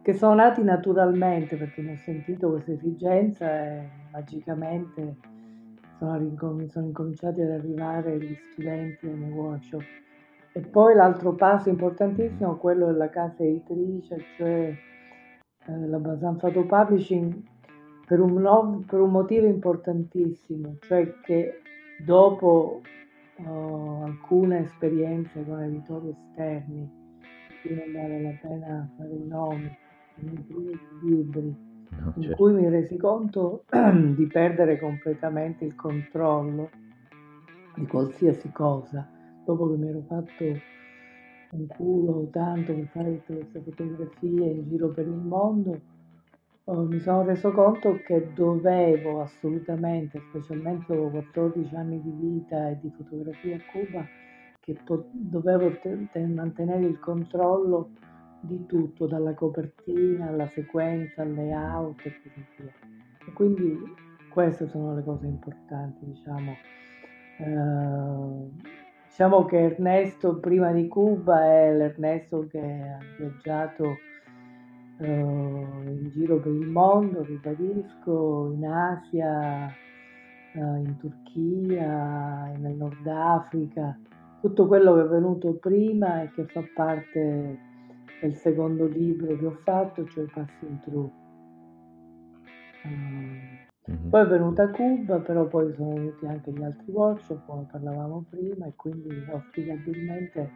che 0.00 0.14
sono 0.14 0.34
nati 0.36 0.62
naturalmente 0.62 1.56
perché 1.56 1.82
mi 1.82 1.92
ho 1.92 1.96
sentito 1.96 2.48
questa 2.48 2.70
esigenza 2.70 3.44
e 3.44 3.88
magicamente 4.12 5.16
sono, 5.98 6.16
rincom- 6.16 6.66
sono 6.66 6.86
incominciati 6.86 7.40
ad 7.40 7.50
arrivare 7.50 8.18
gli 8.18 8.36
studenti 8.52 9.06
nei 9.06 9.30
workshop. 9.30 9.82
E 10.52 10.60
poi 10.60 10.94
l'altro 10.94 11.34
passo 11.34 11.68
importantissimo 11.68 12.54
è 12.54 12.58
quello 12.58 12.86
della 12.86 13.10
casa 13.10 13.42
editrice, 13.42 14.24
cioè 14.36 14.74
eh, 15.66 15.86
la 15.86 15.98
Basan 15.98 16.36
Photo 16.36 16.64
Publishing, 16.64 17.42
per 18.06 18.20
un, 18.20 18.34
no- 18.34 18.84
per 18.86 19.00
un, 19.00 19.10
motivo 19.10 19.46
importantissimo, 19.46 20.76
cioè 20.80 21.12
che 21.22 21.60
dopo 22.04 22.80
uh, 23.38 24.02
alcune 24.04 24.60
esperienze 24.60 25.44
con 25.44 25.60
editori 25.60 26.10
esterni, 26.10 26.88
qui 27.60 27.74
non 27.74 27.92
vale 27.92 28.22
la 28.22 28.38
pena 28.40 28.88
fare 28.96 29.12
i 29.12 29.26
nomi, 29.26 29.76
i 30.20 30.44
primi 30.46 30.78
libri, 31.02 31.65
No, 31.90 32.12
in 32.16 32.22
certo. 32.22 32.36
cui 32.36 32.52
mi 32.52 32.68
resi 32.68 32.96
conto 32.96 33.64
di 33.70 34.26
perdere 34.26 34.78
completamente 34.78 35.64
il 35.64 35.74
controllo 35.74 36.70
di 37.76 37.86
qualsiasi 37.86 38.50
cosa. 38.50 39.06
Dopo 39.44 39.70
che 39.70 39.76
mi 39.76 39.88
ero 39.88 40.02
fatto 40.06 40.44
un 41.50 41.66
culo 41.68 42.28
tanto 42.30 42.74
per 42.74 42.86
fare 42.86 43.24
tutte 43.24 43.34
queste 43.34 43.60
fotografie 43.60 44.50
in 44.50 44.68
giro 44.68 44.88
per 44.88 45.06
il 45.06 45.12
mondo, 45.14 45.80
oh, 46.64 46.82
mi 46.82 46.98
sono 47.00 47.22
reso 47.24 47.52
conto 47.52 48.00
che 48.04 48.32
dovevo 48.34 49.20
assolutamente, 49.22 50.20
specialmente 50.30 50.94
dopo 50.94 51.10
14 51.10 51.74
anni 51.76 52.02
di 52.02 52.10
vita 52.10 52.70
e 52.70 52.78
di 52.80 52.90
fotografia 52.96 53.56
a 53.56 53.60
Cuba, 53.70 54.04
che 54.64 54.76
po- 54.84 55.06
dovevo 55.12 55.70
te- 55.78 56.08
te- 56.10 56.26
mantenere 56.26 56.86
il 56.86 56.98
controllo 56.98 57.90
di 58.46 58.66
tutto, 58.66 59.06
dalla 59.06 59.34
copertina 59.34 60.28
alla 60.28 60.48
sequenza, 60.54 61.22
al 61.22 61.34
layout 61.34 62.04
e 62.04 62.12
così 62.22 62.46
via. 62.56 62.72
E 63.26 63.32
quindi 63.32 63.78
queste 64.30 64.68
sono 64.68 64.94
le 64.94 65.02
cose 65.02 65.26
importanti, 65.26 66.04
diciamo. 66.04 66.54
Uh, 67.38 68.50
diciamo 69.06 69.44
che 69.44 69.58
Ernesto 69.58 70.38
prima 70.38 70.72
di 70.72 70.88
Cuba 70.88 71.44
è 71.44 71.74
l'Ernesto 71.74 72.46
che 72.46 72.60
ha 72.60 72.98
viaggiato 73.18 73.96
uh, 74.98 75.04
in 75.04 76.08
giro 76.12 76.38
per 76.38 76.52
il 76.52 76.68
mondo, 76.68 77.22
ribadisco, 77.22 78.52
in 78.54 78.66
Asia, 78.66 79.72
uh, 80.54 80.76
in 80.76 80.96
Turchia, 80.98 82.52
nel 82.56 82.74
Nord 82.76 83.06
Africa, 83.06 83.98
tutto 84.40 84.66
quello 84.66 84.94
che 84.94 85.00
è 85.00 85.06
venuto 85.06 85.54
prima 85.54 86.22
e 86.22 86.30
che 86.32 86.44
fa 86.46 86.62
parte 86.74 87.74
del 88.20 88.34
secondo 88.34 88.86
libro 88.86 89.36
che 89.36 89.46
ho 89.46 89.58
fatto, 89.62 90.04
cioè 90.06 90.24
Passing 90.26 90.80
Through. 90.80 91.12
Mm-hmm. 92.86 94.08
Poi 94.08 94.22
è 94.22 94.26
venuta 94.26 94.70
Cuba, 94.70 95.20
però 95.20 95.46
poi 95.46 95.72
sono 95.74 95.94
venuti 95.94 96.26
anche 96.26 96.52
gli 96.52 96.62
altri 96.62 96.90
workshop, 96.90 97.46
come 97.46 97.66
parlavamo 97.70 98.24
prima, 98.28 98.66
e 98.66 98.72
quindi 98.74 99.08
auspicabilmente, 99.30 100.50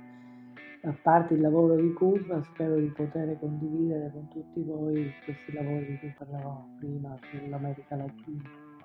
a 0.82 0.94
parte 1.02 1.34
il 1.34 1.40
lavoro 1.40 1.76
di 1.76 1.92
Cuba, 1.92 2.42
spero 2.42 2.76
di 2.76 2.88
poter 2.88 3.38
condividere 3.38 4.10
con 4.12 4.28
tutti 4.28 4.62
voi 4.62 5.12
questi 5.24 5.52
lavori 5.52 5.86
di 5.86 5.98
cui 5.98 6.14
parlavamo 6.16 6.76
prima 6.78 7.16
sull'America 7.30 7.96
Latina. 7.96 8.42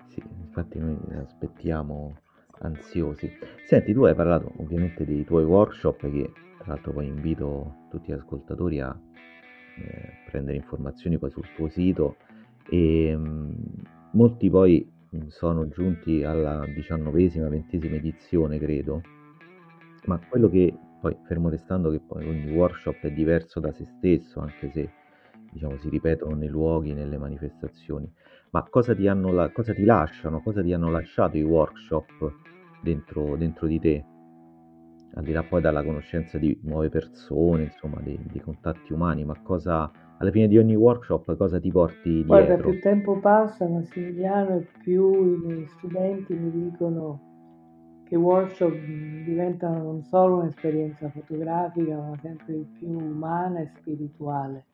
Sì, 0.08 0.22
infatti 0.44 0.78
noi 0.78 0.96
aspettiamo 1.16 2.14
ansiosi. 2.60 3.30
Senti, 3.64 3.92
tu 3.92 4.04
hai 4.04 4.14
parlato 4.14 4.52
ovviamente 4.56 5.04
dei 5.04 5.24
tuoi 5.24 5.44
workshop 5.44 6.10
che 6.10 6.30
tra 6.58 6.74
l'altro 6.74 6.92
poi 6.92 7.06
invito 7.06 7.86
tutti 7.90 8.10
gli 8.10 8.14
ascoltatori 8.14 8.80
a 8.80 8.96
eh, 9.78 10.30
prendere 10.30 10.56
informazioni 10.56 11.18
poi 11.18 11.30
sul 11.30 11.46
tuo 11.54 11.68
sito 11.68 12.16
e 12.68 13.16
mh, 13.16 13.28
mm, 13.28 13.52
molti 14.12 14.50
poi 14.50 14.90
mm, 15.14 15.26
sono 15.28 15.68
giunti 15.68 16.24
alla 16.24 16.64
diciannovesima, 16.66 17.48
ventesima 17.48 17.96
edizione 17.96 18.58
credo, 18.58 19.02
ma 20.06 20.18
quello 20.28 20.48
che 20.48 20.74
poi 21.00 21.16
fermo 21.26 21.48
restando 21.48 21.90
che 21.90 22.00
poi 22.00 22.26
ogni 22.26 22.50
workshop 22.50 23.00
è 23.02 23.12
diverso 23.12 23.60
da 23.60 23.70
se 23.72 23.84
stesso, 23.84 24.40
anche 24.40 24.70
se 24.70 24.90
diciamo 25.52 25.76
si 25.78 25.88
ripetono 25.88 26.34
nei 26.34 26.48
luoghi, 26.48 26.92
nelle 26.94 27.18
manifestazioni, 27.18 28.10
ma 28.50 28.66
cosa 28.68 28.94
ti, 28.94 29.06
hanno 29.06 29.32
la, 29.32 29.50
cosa 29.50 29.72
ti 29.72 29.84
lasciano, 29.84 30.40
cosa 30.40 30.62
ti 30.62 30.72
hanno 30.72 30.90
lasciato 30.90 31.36
i 31.36 31.42
workshop 31.42 32.32
dentro, 32.82 33.36
dentro 33.36 33.66
di 33.66 33.78
te? 33.78 34.04
Al 35.14 35.24
di 35.24 35.32
là 35.32 35.42
poi 35.42 35.60
dalla 35.60 35.82
conoscenza 35.82 36.38
di 36.38 36.58
nuove 36.62 36.88
persone, 36.88 37.64
insomma, 37.64 38.00
di, 38.00 38.18
di 38.30 38.40
contatti 38.40 38.92
umani, 38.92 39.24
ma 39.24 39.34
cosa 39.42 39.90
alla 40.18 40.30
fine 40.30 40.48
di 40.48 40.56
ogni 40.56 40.74
workshop 40.74 41.36
cosa 41.36 41.60
ti 41.60 41.70
porti 41.70 42.24
dietro? 42.24 42.26
Guarda, 42.26 42.56
più 42.56 42.80
tempo 42.80 43.18
passa, 43.18 43.66
Massimiliano, 43.66 44.56
e 44.56 44.66
più 44.82 45.12
i 45.12 45.36
miei 45.38 45.66
studenti 45.66 46.34
mi 46.34 46.50
dicono 46.50 47.20
che 48.06 48.14
i 48.14 48.18
workshop 48.18 48.72
diventano 48.72 49.82
non 49.82 50.02
solo 50.04 50.38
un'esperienza 50.38 51.10
fotografica, 51.10 51.96
ma 51.96 52.16
sempre 52.22 52.64
più 52.78 52.88
umana 52.88 53.60
e 53.60 53.70
spirituale. 53.76 54.64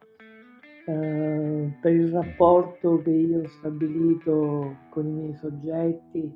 Uh, 0.84 1.72
per 1.80 1.92
il 1.92 2.10
rapporto 2.10 3.00
che 3.02 3.10
io 3.10 3.42
ho 3.42 3.48
stabilito 3.48 4.76
con 4.90 5.06
i 5.06 5.10
miei 5.10 5.34
soggetti, 5.36 6.32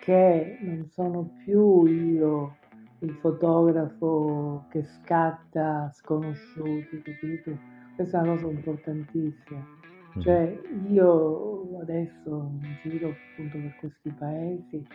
che 0.00 0.58
non 0.60 0.86
sono 0.90 1.32
più 1.44 1.86
io 1.86 2.56
il 3.00 3.12
fotografo 3.20 4.66
che 4.70 4.82
scatta 4.82 5.90
sconosciuti, 5.94 7.02
capito? 7.02 7.58
Questa 7.96 8.18
è 8.18 8.22
una 8.22 8.34
cosa 8.34 8.50
importantissima. 8.50 9.58
Mm-hmm. 9.58 10.20
Cioè 10.20 10.60
io 10.88 11.78
adesso 11.80 12.52
giro 12.82 13.10
appunto 13.10 13.58
per 13.58 13.76
questi 13.78 14.10
paesi 14.10 14.86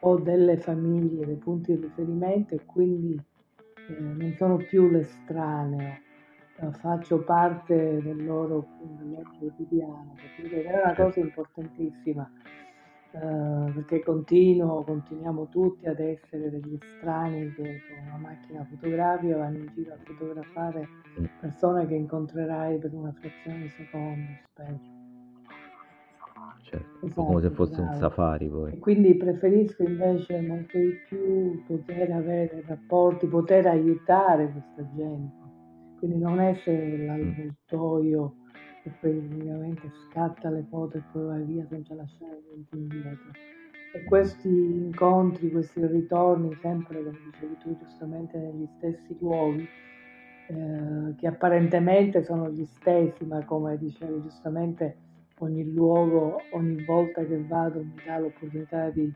ho 0.00 0.18
delle 0.18 0.56
famiglie, 0.58 1.26
dei 1.26 1.36
punti 1.36 1.74
di 1.74 1.82
riferimento 1.82 2.54
e 2.54 2.64
quindi 2.64 3.14
eh, 3.88 4.00
non 4.00 4.34
sono 4.36 4.56
più 4.56 4.88
l'estraneo, 4.88 5.80
eh, 5.80 6.02
faccio 6.72 7.22
parte 7.22 8.02
del 8.02 8.24
loro, 8.24 8.66
del 8.80 9.10
loro 9.10 9.30
quotidiano, 9.38 10.14
perché 10.36 10.62
è 10.64 10.82
una 10.82 10.94
cosa 10.94 11.20
importantissima. 11.20 12.30
Uh, 13.12 13.72
perché 13.72 14.04
continuo, 14.04 14.84
continuiamo 14.84 15.48
tutti 15.48 15.88
ad 15.88 15.98
essere 15.98 16.48
degli 16.48 16.78
strani 16.96 17.52
che 17.54 17.80
con 17.88 18.06
una 18.06 18.18
macchina 18.18 18.64
fotografica 18.64 19.36
vanno 19.36 19.58
in 19.58 19.66
giro 19.74 19.94
a 19.94 19.96
fotografare 20.04 20.86
persone 21.40 21.88
che 21.88 21.94
incontrerai 21.94 22.78
per 22.78 22.94
una 22.94 23.12
frazione 23.12 23.62
di 23.62 23.68
secondo, 23.70 24.30
spero. 24.52 24.78
Certo, 26.62 27.06
esatto, 27.06 27.24
come 27.24 27.40
se 27.40 27.50
fosse 27.50 27.74
bravo. 27.74 27.90
un 27.90 27.94
safari 27.96 28.48
poi. 28.48 28.72
E 28.74 28.78
quindi 28.78 29.16
preferisco 29.16 29.82
invece 29.82 30.40
molto 30.40 30.78
di 30.78 30.92
più 31.08 31.64
poter 31.66 32.12
avere 32.12 32.62
rapporti, 32.64 33.26
poter 33.26 33.66
aiutare 33.66 34.52
questa 34.52 34.88
gente. 34.94 35.39
Quindi 36.00 36.18
non 36.18 36.40
essere 36.40 36.96
l'avvoltoio 37.04 38.34
che 38.82 38.90
poi 39.00 39.20
praticamente 39.20 39.92
scatta 40.08 40.48
le 40.48 40.64
foto 40.70 40.96
e 40.96 41.02
poi 41.12 41.26
vai 41.26 41.44
via 41.44 41.66
senza 41.68 41.94
lasciare 41.94 42.40
niente 42.48 42.76
indietro. 42.76 43.30
E 43.92 44.04
questi 44.04 44.48
incontri, 44.48 45.50
questi 45.50 45.86
ritorni, 45.86 46.56
sempre 46.62 47.02
come 47.02 47.18
dicevi 47.30 47.56
tu 47.58 47.76
giustamente, 47.76 48.38
negli 48.38 48.66
stessi 48.78 49.16
luoghi, 49.20 49.68
eh, 50.48 51.14
che 51.16 51.26
apparentemente 51.26 52.24
sono 52.24 52.48
gli 52.50 52.64
stessi, 52.64 53.26
ma 53.26 53.44
come 53.44 53.76
dicevi 53.76 54.22
giustamente, 54.22 54.96
ogni 55.40 55.70
luogo, 55.70 56.40
ogni 56.52 56.82
volta 56.84 57.22
che 57.24 57.44
vado 57.46 57.82
mi 57.82 57.94
dà 58.06 58.18
l'opportunità 58.18 58.88
di 58.88 59.12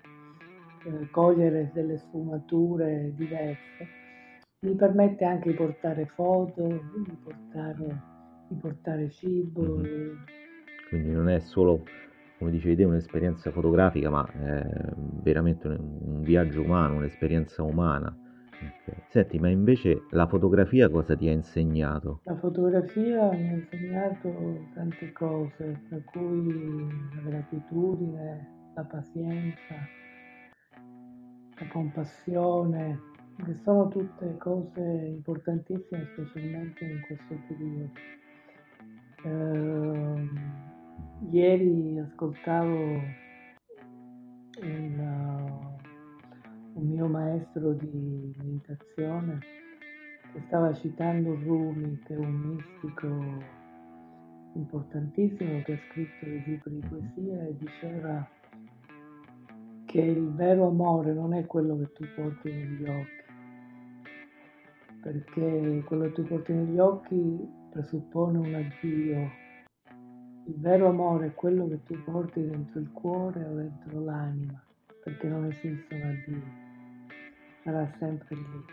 eh, 0.85 1.11
cogliere 1.11 1.70
delle 1.73 1.97
sfumature 1.97 3.12
diverse. 3.14 4.03
Mi 4.64 4.74
permette 4.74 5.24
anche 5.24 5.50
di 5.50 5.57
portare 5.57 6.07
foto, 6.07 6.66
di 6.66 7.16
portare 7.22 8.12
di 8.48 8.57
portare 8.57 9.11
cibo. 9.11 9.81
Quindi 10.88 11.11
non 11.11 11.29
è 11.29 11.38
solo, 11.40 11.85
come 12.38 12.50
dicevi 12.50 12.77
te, 12.77 12.85
un'esperienza 12.85 13.50
fotografica, 13.50 14.11
ma 14.11 14.27
è 14.27 14.66
veramente 15.22 15.68
un, 15.68 15.98
un 16.00 16.22
viaggio 16.22 16.62
umano, 16.62 16.96
un'esperienza 16.96 17.62
umana. 17.62 18.16
Okay. 18.55 19.03
Senti, 19.09 19.38
ma 19.38 19.48
invece 19.48 20.05
la 20.11 20.27
fotografia 20.27 20.88
cosa 20.88 21.16
ti 21.16 21.29
ha 21.29 21.33
insegnato? 21.33 22.20
La 22.24 22.37
fotografia 22.37 23.31
mi 23.33 23.48
ha 23.48 23.53
insegnato 23.53 24.68
tante 24.74 25.12
cose, 25.12 25.81
tra 25.88 26.00
cui 26.05 26.88
la 27.14 27.29
gratitudine, 27.29 28.72
la 28.74 28.85
pazienza, 28.85 29.74
la 31.57 31.66
compassione, 31.70 33.12
che 33.37 33.57
sono 33.62 33.88
tutte 33.88 34.37
cose 34.38 34.81
importantissime, 34.81 36.09
specialmente 36.12 36.85
in 36.85 37.01
questo 37.07 37.37
periodo. 37.49 37.92
Uh, 39.25 40.29
ieri 41.31 41.99
ascoltavo 41.99 42.77
un, 44.61 44.99
uh, 44.99 46.79
un, 46.79 46.87
mio 46.87 47.07
maestro 47.07 47.73
di 47.73 48.35
meditazione 48.37 49.38
che 50.33 50.42
stava 50.47 50.75
citando 50.75 51.35
Rumi, 51.37 51.99
che 52.05 52.14
è 52.14 52.18
un 52.18 52.35
mistico 52.35 53.09
importantissimo 54.55 55.62
che 55.62 55.73
ha 55.73 55.79
scritto 55.90 56.27
dei 56.27 56.42
libri 56.44 56.81
di 56.81 56.87
poesia 56.87 57.47
e 57.47 57.57
diceva 57.57 58.29
che 59.94 60.01
il 60.01 60.35
vero 60.35 60.66
amore 60.68 61.12
non 61.12 61.35
è 61.35 61.47
quello 61.47 61.79
che 61.79 61.92
tu 61.92 62.05
porti 62.16 62.51
negli 62.51 62.85
occhi, 62.88 63.13
perché 65.05 65.83
quello 65.85 66.05
che 66.05 66.12
tu 66.12 66.23
porti 66.25 66.55
negli 66.55 66.79
occhi 66.79 67.38
presuppone 67.71 68.38
un 68.38 68.55
addio. 68.55 69.31
Il 70.47 70.55
vero 70.57 70.88
amore 70.88 71.27
è 71.27 71.35
quello 71.35 71.69
che 71.69 71.83
tu 71.83 72.03
porti 72.05 72.40
dentro 72.43 72.81
il 72.81 72.90
cuore 72.90 73.45
o 73.45 73.55
dentro 73.55 74.01
l'anima, 74.03 74.64
perché 75.03 75.29
non 75.29 75.45
esiste 75.45 75.95
un 75.95 76.03
addio, 76.03 76.43
sarà 77.64 77.87
sempre 77.99 78.35
lì. 78.35 78.64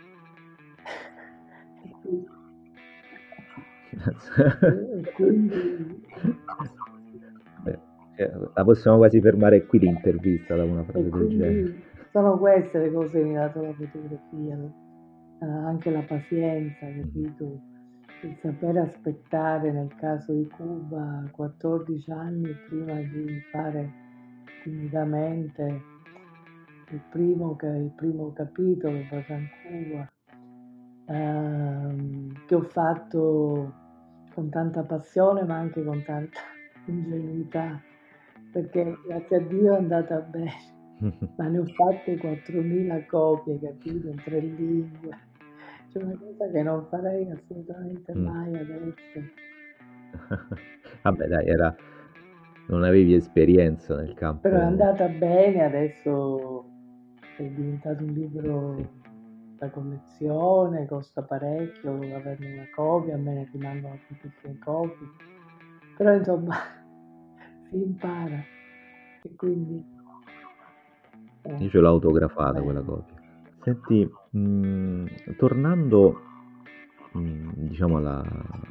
e 5.00 5.12
quindi... 5.12 6.00
Eh, 8.14 8.30
la 8.54 8.64
possiamo 8.64 8.96
quasi 8.96 9.20
fermare 9.20 9.66
qui 9.66 9.80
l'intervista 9.80 10.56
da 10.56 10.64
una 10.64 10.82
frase 10.84 11.10
del 11.10 11.28
genere. 11.28 11.82
Sono 12.10 12.38
queste 12.38 12.78
le 12.78 12.90
cose 12.90 13.18
che 13.18 13.24
mi 13.24 13.36
ha 13.36 13.46
dato 13.46 13.60
la 13.62 13.72
fotografia, 13.72 14.56
anche 15.44 15.90
la 15.90 16.02
pazienza, 16.02 16.86
capito? 16.86 17.70
il 18.26 18.36
sapere 18.40 18.80
aspettare 18.80 19.72
nel 19.72 19.92
caso 19.96 20.32
di 20.32 20.46
Cuba 20.48 21.24
14 21.32 22.10
anni 22.12 22.54
prima 22.68 22.94
di 22.94 23.40
fare 23.50 23.92
timidamente 24.62 25.82
il 26.90 27.02
primo, 27.10 27.56
il 27.60 27.92
primo 27.96 28.32
capitolo 28.32 28.98
per 29.08 29.24
San 29.24 29.48
Cuba, 29.62 30.12
ehm, 31.06 32.44
che 32.46 32.54
ho 32.54 32.62
fatto 32.62 33.72
con 34.34 34.50
tanta 34.50 34.82
passione 34.82 35.42
ma 35.42 35.56
anche 35.56 35.82
con 35.82 36.02
tanta 36.04 36.40
ingenuità, 36.86 37.80
perché 38.52 38.98
grazie 39.06 39.36
a 39.36 39.40
Dio 39.40 39.74
è 39.74 39.78
andata 39.78 40.20
bene, 40.20 40.52
ma 41.36 41.48
ne 41.48 41.58
ho 41.58 41.64
fatte 41.64 42.14
4.000 42.16 43.06
copie, 43.06 43.58
capito, 43.58 44.08
in 44.08 44.22
tre 44.22 44.38
lingue. 44.38 45.30
C'è 45.92 46.02
una 46.02 46.16
cosa 46.16 46.50
che 46.50 46.62
non 46.62 46.86
farei 46.88 47.30
assolutamente 47.30 48.14
mm. 48.16 48.24
mai 48.24 48.56
adesso. 48.56 49.20
Vabbè, 51.02 51.26
dai, 51.26 51.46
era... 51.46 51.76
non 52.68 52.82
avevi 52.82 53.12
esperienza 53.12 53.94
nel 53.96 54.14
campo. 54.14 54.48
Però 54.48 54.56
è 54.56 54.62
andata 54.64 55.06
bene, 55.08 55.64
adesso 55.64 56.64
è 57.36 57.42
diventato 57.42 58.02
un 58.02 58.10
libro 58.10 58.76
sì. 58.78 58.88
da 59.58 59.68
collezione, 59.68 60.86
costa 60.86 61.22
parecchio 61.22 61.92
averne 61.92 62.54
una 62.54 62.68
copia, 62.74 63.14
a 63.14 63.18
me 63.18 63.34
ne 63.34 63.48
rimangono 63.52 63.98
tantissime 64.08 64.58
copie. 64.60 65.06
Però 65.98 66.14
insomma 66.14 66.54
si 67.68 67.76
impara 67.76 68.42
e 69.22 69.34
quindi... 69.36 69.84
Eh. 71.42 71.56
Io 71.56 71.68
ce 71.68 71.78
l'ho 71.80 71.88
autografata 71.88 72.60
eh. 72.60 72.62
quella 72.62 72.80
copia. 72.80 73.11
Senti, 73.62 74.10
mh, 74.30 74.38
mm, 74.38 75.06
tornando 75.36 76.20
mh, 77.12 77.18
mm, 77.18 77.50
diciamo 77.54 77.98
alla, 77.98 78.24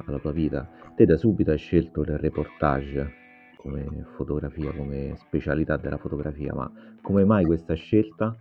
alla, 0.04 0.18
tua 0.18 0.32
vita, 0.32 0.68
te 0.94 1.06
da 1.06 1.16
subito 1.16 1.50
hai 1.50 1.56
scelto 1.56 2.02
il 2.02 2.18
reportage 2.18 3.20
come 3.56 3.86
fotografia, 4.16 4.72
come 4.72 5.14
specialità 5.16 5.78
della 5.78 5.96
fotografia, 5.96 6.52
ma 6.52 6.70
come 7.00 7.24
mai 7.24 7.44
questa 7.46 7.74
scelta? 7.74 8.36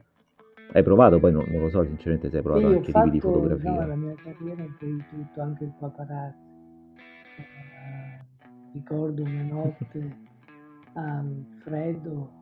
Hai 0.74 0.84
provato, 0.84 1.20
poi 1.20 1.32
non, 1.32 1.46
non 1.48 1.62
lo 1.62 1.70
so, 1.70 1.84
sinceramente 1.84 2.30
se 2.30 2.38
hai 2.38 2.44
provato 2.44 2.68
sì, 2.68 2.76
anche 2.76 2.92
tipi 2.92 3.10
di 3.12 3.20
fotografia. 3.20 3.72
No, 3.72 3.88
la 3.88 3.96
mia 3.96 4.16
carriera 4.16 4.64
è 4.64 4.68
di 4.80 5.04
tutto, 5.10 5.42
anche 5.42 5.64
il 5.66 5.74
paparazzi. 5.78 6.50
Uh, 7.38 8.74
ricordo 8.74 9.24
una 9.24 9.44
notte 9.44 10.18
a 10.94 11.24
freddo 11.64 12.40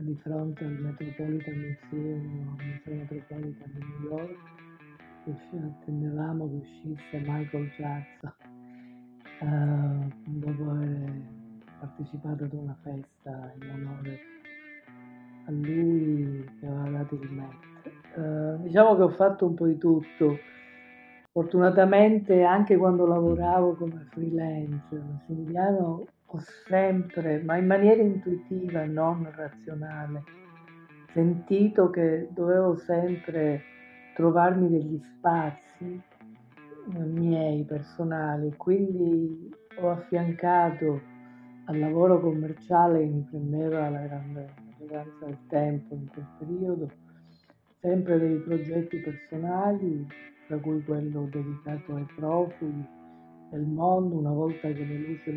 di 0.00 0.14
fronte 0.22 0.64
al 0.64 0.72
Metropolitan 0.72 1.54
Museum, 1.54 2.56
al 2.58 2.66
Museo 2.66 2.94
Metropolitan 2.94 3.72
di 3.72 3.78
New 3.78 4.10
York, 4.10 4.36
attendevamo 5.26 6.48
che 6.48 6.54
uscisse 6.54 7.18
Michael 7.18 7.70
Jackson 7.76 8.32
uh, 9.40 10.12
dopo 10.24 10.70
aver 10.70 11.12
partecipato 11.80 12.44
ad 12.44 12.52
una 12.52 12.76
festa 12.82 13.52
in 13.60 13.70
onore 13.70 14.20
a 15.46 15.50
lui 15.50 16.48
che 16.60 16.66
aveva 16.66 16.98
dato 16.98 17.14
il 17.14 17.30
Met. 17.30 17.54
Uh, 18.16 18.62
diciamo 18.62 18.96
che 18.96 19.02
ho 19.02 19.10
fatto 19.10 19.46
un 19.46 19.54
po' 19.54 19.66
di 19.66 19.78
tutto. 19.78 20.38
Fortunatamente 21.32 22.42
anche 22.42 22.76
quando 22.76 23.06
lavoravo 23.06 23.74
come 23.74 24.06
freelance, 24.10 24.96
Massimiliano 24.96 26.06
sempre, 26.66 27.40
ma 27.42 27.56
in 27.56 27.66
maniera 27.66 28.02
intuitiva, 28.02 28.84
non 28.84 29.30
razionale, 29.34 30.22
sentito 31.12 31.90
che 31.90 32.28
dovevo 32.32 32.76
sempre 32.76 33.62
trovarmi 34.14 34.68
degli 34.68 35.00
spazi 35.16 35.84
eh, 35.84 36.98
miei 36.98 37.64
personali, 37.64 38.54
quindi 38.56 39.50
ho 39.78 39.90
affiancato 39.90 41.00
al 41.66 41.78
lavoro 41.78 42.20
commerciale 42.20 43.00
che 43.00 43.06
mi 43.06 43.26
prendeva 43.28 43.88
la 43.88 44.00
grande 44.00 44.54
maggioranza 44.64 45.24
del 45.24 45.38
tempo 45.48 45.94
in 45.94 46.08
quel 46.08 46.26
periodo, 46.38 46.90
sempre 47.80 48.18
dei 48.18 48.38
progetti 48.38 48.98
personali, 48.98 50.06
tra 50.46 50.58
cui 50.58 50.82
quello 50.84 51.28
dedicato 51.30 51.94
ai 51.94 52.06
profughi, 52.14 52.86
del 53.50 53.64
mondo 53.64 54.16
una 54.16 54.32
volta 54.32 54.68
che 54.68 54.84
le 54.84 54.98
luci 54.98 55.32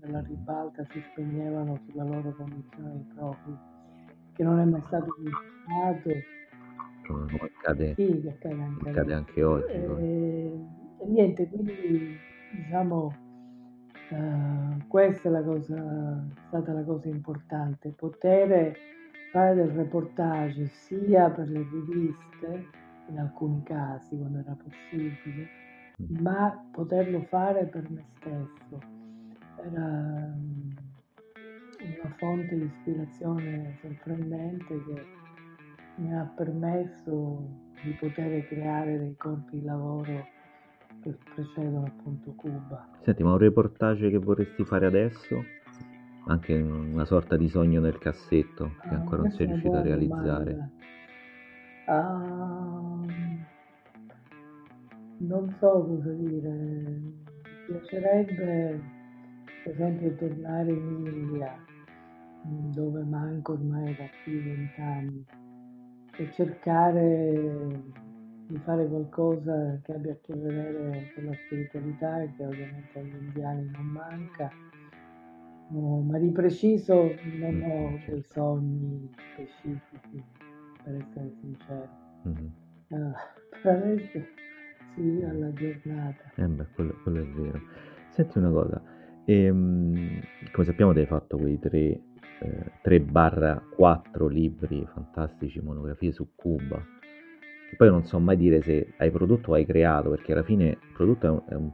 della 0.00 0.20
ribalta 0.20 0.84
si 0.90 1.02
spegnevano 1.12 1.78
sulla 1.88 2.04
loro 2.04 2.34
condizione 2.34 2.92
di 2.96 3.14
profughi, 3.14 3.58
che 4.32 4.42
non 4.42 4.58
è 4.58 4.64
mai 4.64 4.82
stato 4.86 5.14
dimenticato. 5.18 6.10
Come 7.06 7.40
accade, 7.40 7.94
sì, 7.94 8.22
accade 8.28 8.62
anche, 8.62 8.88
accade 8.88 9.14
anche 9.14 9.42
oggi. 9.42 9.72
E, 9.72 10.52
e, 10.98 11.06
niente, 11.06 11.48
quindi 11.48 12.16
diciamo 12.54 13.12
uh, 14.10 14.86
questa 14.86 15.28
è, 15.28 15.32
la 15.32 15.42
cosa, 15.42 15.74
è 15.76 16.40
stata 16.48 16.72
la 16.72 16.84
cosa 16.84 17.08
importante, 17.08 17.90
poter 17.90 18.76
fare 19.32 19.54
del 19.54 19.68
reportage 19.68 20.66
sia 20.66 21.30
per 21.30 21.48
le 21.48 21.66
riviste, 21.70 22.66
in 23.08 23.18
alcuni 23.18 23.62
casi 23.64 24.16
quando 24.16 24.38
era 24.38 24.56
possibile, 24.56 25.48
ma 26.08 26.68
poterlo 26.72 27.20
fare 27.28 27.66
per 27.66 27.88
me 27.90 28.04
stesso 28.18 28.78
era 29.62 30.34
mm, 30.36 30.70
una 32.02 32.14
fonte 32.16 32.56
di 32.56 32.64
ispirazione 32.64 33.78
sorprendente 33.80 34.84
che 34.84 35.04
mi 35.96 36.14
ha 36.14 36.32
permesso 36.34 37.48
di 37.82 37.92
poter 37.92 38.46
creare 38.48 38.98
dei 38.98 39.16
corpi 39.16 39.58
di 39.58 39.64
lavoro 39.64 40.26
che 41.02 41.16
precedono 41.34 41.86
appunto 41.86 42.32
Cuba. 42.36 42.88
Senti, 43.02 43.22
ma 43.22 43.32
un 43.32 43.38
reportage 43.38 44.10
che 44.10 44.18
vorresti 44.18 44.64
fare 44.64 44.86
adesso? 44.86 45.44
Anche 46.26 46.54
una 46.54 47.06
sorta 47.06 47.36
di 47.36 47.48
sogno 47.48 47.80
nel 47.80 47.98
cassetto 47.98 48.72
che 48.82 48.88
ah, 48.88 48.96
ancora 48.96 49.22
non 49.22 49.30
sei 49.30 49.46
riuscito 49.46 49.76
a 49.76 49.82
realizzare? 49.82 50.70
Ah, 51.86 52.39
non 55.30 55.48
so 55.60 55.84
cosa 55.86 56.10
dire, 56.10 56.50
mi 56.50 57.24
piacerebbe 57.66 58.80
per 59.62 59.72
esempio 59.72 60.14
tornare 60.16 60.72
in 60.72 61.06
India, 61.06 61.56
dove 62.42 63.04
manco 63.04 63.52
ormai 63.52 63.94
da 63.94 64.06
più 64.24 64.32
di 64.32 64.48
vent'anni, 64.48 65.24
e 66.16 66.32
cercare 66.32 67.82
di 68.48 68.58
fare 68.64 68.88
qualcosa 68.88 69.78
che 69.84 69.92
abbia 69.92 70.12
a 70.12 70.16
che 70.20 70.34
vedere 70.34 71.12
con 71.14 71.24
la 71.26 71.34
spiritualità 71.46 72.26
che 72.36 72.44
ovviamente 72.44 72.98
agli 72.98 73.14
indiani 73.14 73.70
non 73.70 73.86
manca. 73.86 74.50
No, 75.68 76.00
ma 76.00 76.18
di 76.18 76.30
preciso 76.30 77.14
non 77.38 77.62
ho 77.62 78.10
dei 78.10 78.22
sogni 78.24 79.08
specifici, 79.32 80.24
per 80.82 80.96
essere 80.96 81.32
sincero. 81.40 81.88
Mm-hmm. 82.26 82.46
Uh, 82.88 83.12
per 83.62 83.76
adesso 83.76 84.18
sì, 84.94 85.22
alla 85.22 85.52
giornata. 85.52 86.32
Eh 86.36 86.46
beh, 86.46 86.66
quello, 86.74 86.94
quello 87.02 87.20
è 87.20 87.26
vero. 87.26 87.60
Senti 88.10 88.38
una 88.38 88.50
cosa, 88.50 88.82
ehm, 89.24 90.20
come 90.52 90.66
sappiamo 90.66 90.92
ti 90.92 91.00
hai 91.00 91.06
fatto 91.06 91.36
quei 91.36 91.58
3 91.58 92.00
eh, 92.40 92.72
3 92.82 93.00
barra 93.00 93.62
4 93.76 94.26
libri 94.26 94.86
fantastici, 94.92 95.60
monografie 95.60 96.12
su 96.12 96.30
Cuba, 96.34 96.82
che 97.68 97.76
poi 97.76 97.88
non 97.88 98.04
so 98.04 98.18
mai 98.18 98.36
dire 98.36 98.62
se 98.62 98.94
hai 98.96 99.10
prodotto 99.10 99.50
o 99.50 99.54
hai 99.54 99.66
creato, 99.66 100.10
perché 100.10 100.32
alla 100.32 100.42
fine 100.42 100.78
prodotto 100.94 101.26
è, 101.26 101.30
un, 101.30 101.42
è, 101.48 101.54
un, 101.54 101.70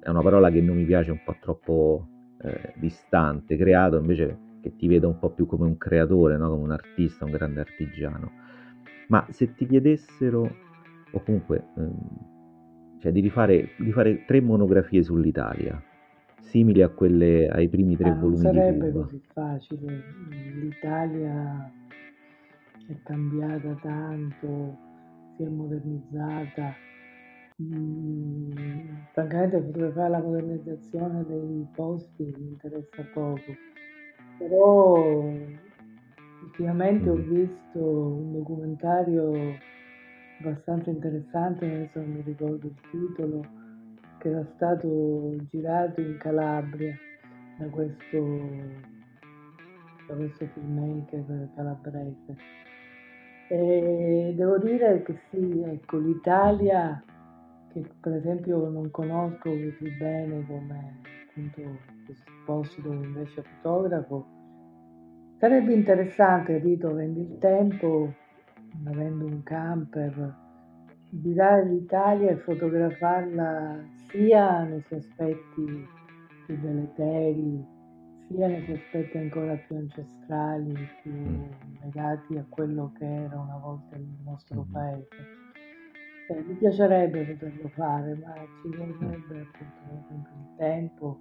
è 0.00 0.08
una 0.08 0.22
parola 0.22 0.50
che 0.50 0.60
non 0.60 0.76
mi 0.76 0.84
piace 0.84 1.10
un 1.10 1.22
po' 1.24 1.36
troppo 1.40 2.08
eh, 2.42 2.72
distante, 2.76 3.56
creato 3.56 3.98
invece 3.98 4.48
che 4.62 4.76
ti 4.76 4.88
vedo 4.88 5.08
un 5.08 5.18
po' 5.18 5.30
più 5.30 5.46
come 5.46 5.66
un 5.66 5.76
creatore, 5.76 6.36
no? 6.36 6.50
come 6.50 6.62
un 6.62 6.70
artista, 6.72 7.24
un 7.24 7.30
grande 7.30 7.60
artigiano. 7.60 8.30
Ma 9.08 9.26
se 9.30 9.54
ti 9.54 9.66
chiedessero 9.66 10.68
o 11.12 11.22
comunque 11.22 11.64
ehm, 11.76 12.30
cioè 13.00 13.12
di, 13.12 13.20
rifare, 13.20 13.70
di 13.78 13.92
fare 13.92 14.24
tre 14.26 14.40
monografie 14.40 15.02
sull'Italia, 15.02 15.82
simili 16.40 16.82
a 16.82 16.88
quelle 16.88 17.48
ai 17.48 17.68
primi 17.68 17.96
tre 17.96 18.10
ah, 18.10 18.14
volumi 18.14 18.42
non 18.42 18.52
sarebbe 18.54 18.92
così 18.92 19.22
facile. 19.32 20.02
L'Italia 20.54 21.72
è 22.86 22.94
cambiata 23.02 23.74
tanto, 23.80 24.76
si 25.36 25.42
è 25.44 25.48
modernizzata. 25.48 26.74
Mm, 27.62 28.50
francamente 29.12 29.60
potrei 29.60 29.92
fare 29.92 30.08
la 30.10 30.20
modernizzazione 30.20 31.24
dei 31.26 31.66
posti, 31.74 32.34
mi 32.38 32.48
interessa 32.48 33.02
poco. 33.14 33.54
Però 34.38 35.32
ultimamente 36.42 37.08
mm. 37.08 37.12
ho 37.12 37.14
visto 37.14 37.78
un 37.78 38.32
documentario 38.32 39.32
abbastanza 40.40 40.90
interessante, 40.90 41.64
adesso 41.64 42.00
non 42.00 42.10
mi 42.10 42.22
ricordo 42.22 42.66
il 42.66 42.74
titolo, 42.90 43.44
che 44.18 44.28
era 44.28 44.44
stato 44.54 45.36
girato 45.48 46.00
in 46.00 46.16
Calabria 46.18 46.96
da 47.58 47.66
questo, 47.66 48.36
da 50.06 50.14
questo 50.14 50.46
filmmaker 50.46 51.48
calabrese. 51.54 52.36
E 53.48 54.32
devo 54.36 54.58
dire 54.58 55.02
che 55.02 55.18
sì, 55.30 55.62
ecco, 55.62 55.98
l'Italia 55.98 57.02
che 57.72 57.84
per 58.00 58.14
esempio 58.14 58.68
non 58.68 58.90
conosco 58.90 59.48
così 59.48 59.90
bene 59.98 60.44
come 60.46 60.98
appunto 61.28 61.62
questi 62.04 62.30
posti 62.44 62.82
dove 62.82 63.04
invece 63.04 63.42
fotografo, 63.42 64.26
sarebbe 65.38 65.72
interessante, 65.72 66.58
capito, 66.58 66.88
avendo 66.88 67.20
il 67.20 67.38
tempo, 67.38 68.12
avendo 68.84 69.26
un 69.26 69.42
camper, 69.42 70.34
girare 71.08 71.64
l'Italia 71.66 72.30
e 72.30 72.36
fotografarla 72.36 73.84
sia 74.10 74.64
nei 74.64 74.82
suoi 74.86 74.98
aspetti 75.00 75.88
più 76.46 76.60
deleteri, 76.60 77.66
sia 78.26 78.46
nei 78.48 78.62
suoi 78.64 78.76
aspetti 78.76 79.18
ancora 79.18 79.54
più 79.54 79.76
ancestrali, 79.76 80.72
più 81.02 81.12
Mm. 81.12 81.50
legati 81.82 82.36
a 82.36 82.46
quello 82.48 82.92
che 82.96 83.04
era 83.04 83.38
una 83.38 83.56
volta 83.56 83.96
il 83.96 84.06
nostro 84.24 84.60
Mhm. 84.62 84.72
paese. 84.72 85.08
Eh, 86.28 86.42
mi 86.46 86.54
piacerebbe 86.54 87.24
poterlo 87.24 87.68
fare, 87.70 88.14
ma 88.14 88.34
ci 88.62 88.68
vorrebbe 88.76 89.40
appunto 89.40 90.12
il 90.12 90.46
tempo 90.56 91.18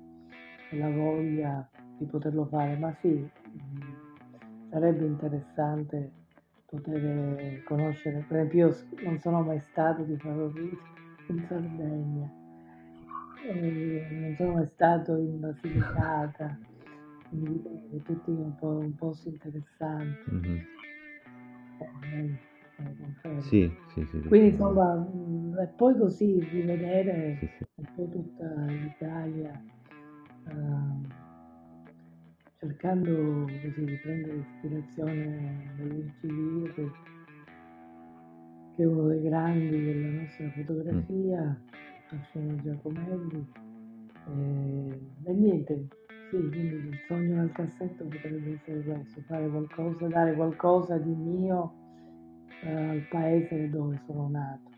e 0.70 0.78
la 0.78 0.90
voglia 0.90 1.68
di 1.98 2.06
poterlo 2.06 2.46
fare, 2.46 2.76
ma 2.78 2.96
sì, 3.02 3.08
mm, 3.18 3.82
sarebbe 4.70 5.06
interessante 5.06 6.12
poter 6.70 7.64
conoscere, 7.64 8.24
per 8.28 8.38
esempio 8.38 8.68
io 8.68 8.76
non 9.04 9.18
sono 9.20 9.42
mai 9.42 9.60
stato 9.60 10.04
di 10.04 10.18
in 11.28 11.46
Sardegna, 11.48 12.28
e 13.48 14.08
non 14.12 14.36
sono 14.36 14.54
mai 14.54 14.68
stato 14.68 15.16
in 15.18 15.40
Basilicata, 15.40 16.58
quindi 17.30 17.64
eh, 17.92 18.02
tutti 18.04 18.30
un 18.32 18.56
po' 18.56 18.68
un 18.78 18.96
posto 18.96 19.30
interessante, 19.30 20.32
Mhm. 20.32 20.60
eh, 21.80 22.38
eh. 23.24 23.42
Sì, 23.42 23.72
sì, 23.94 24.06
sì, 24.06 24.22
Quindi 24.22 24.50
insomma, 24.50 24.96
mm, 24.96 25.58
e 25.58 25.68
poi 25.76 25.98
così 25.98 26.40
rivedere 26.52 27.38
un 27.76 27.86
po' 27.96 28.08
tutta 28.10 28.46
l'Italia, 28.68 29.62
ehm, 30.48 31.08
cercando 32.60 33.46
così 33.46 33.86
di 33.86 33.96
prendere 34.02 34.36
ispirazione 34.36 35.74
da 35.78 35.84
Virri, 35.86 36.74
che 38.76 38.84
è 38.84 38.86
uno 38.86 39.08
dei 39.08 39.22
grandi 39.22 39.82
della 39.82 40.22
nostra 40.22 40.50
fotografia, 40.50 41.62
assieme 42.10 42.52
a 42.52 42.62
Giacomelli. 42.62 43.48
E, 44.28 45.00
e 45.24 45.34
niente, 45.34 45.88
sì, 46.30 46.38
quindi 46.50 46.90
il 46.90 46.98
sogno 47.08 47.36
nel 47.36 47.52
cassetto 47.54 48.04
potrebbe 48.04 48.54
essere 48.54 48.82
questo, 48.82 49.22
fare 49.22 49.48
qualcosa, 49.48 50.08
dare 50.08 50.34
qualcosa 50.34 50.98
di 50.98 51.16
mio 51.16 51.74
eh, 52.64 52.74
al 52.74 53.08
paese 53.10 53.70
dove 53.70 54.02
sono 54.06 54.28
nato. 54.30 54.70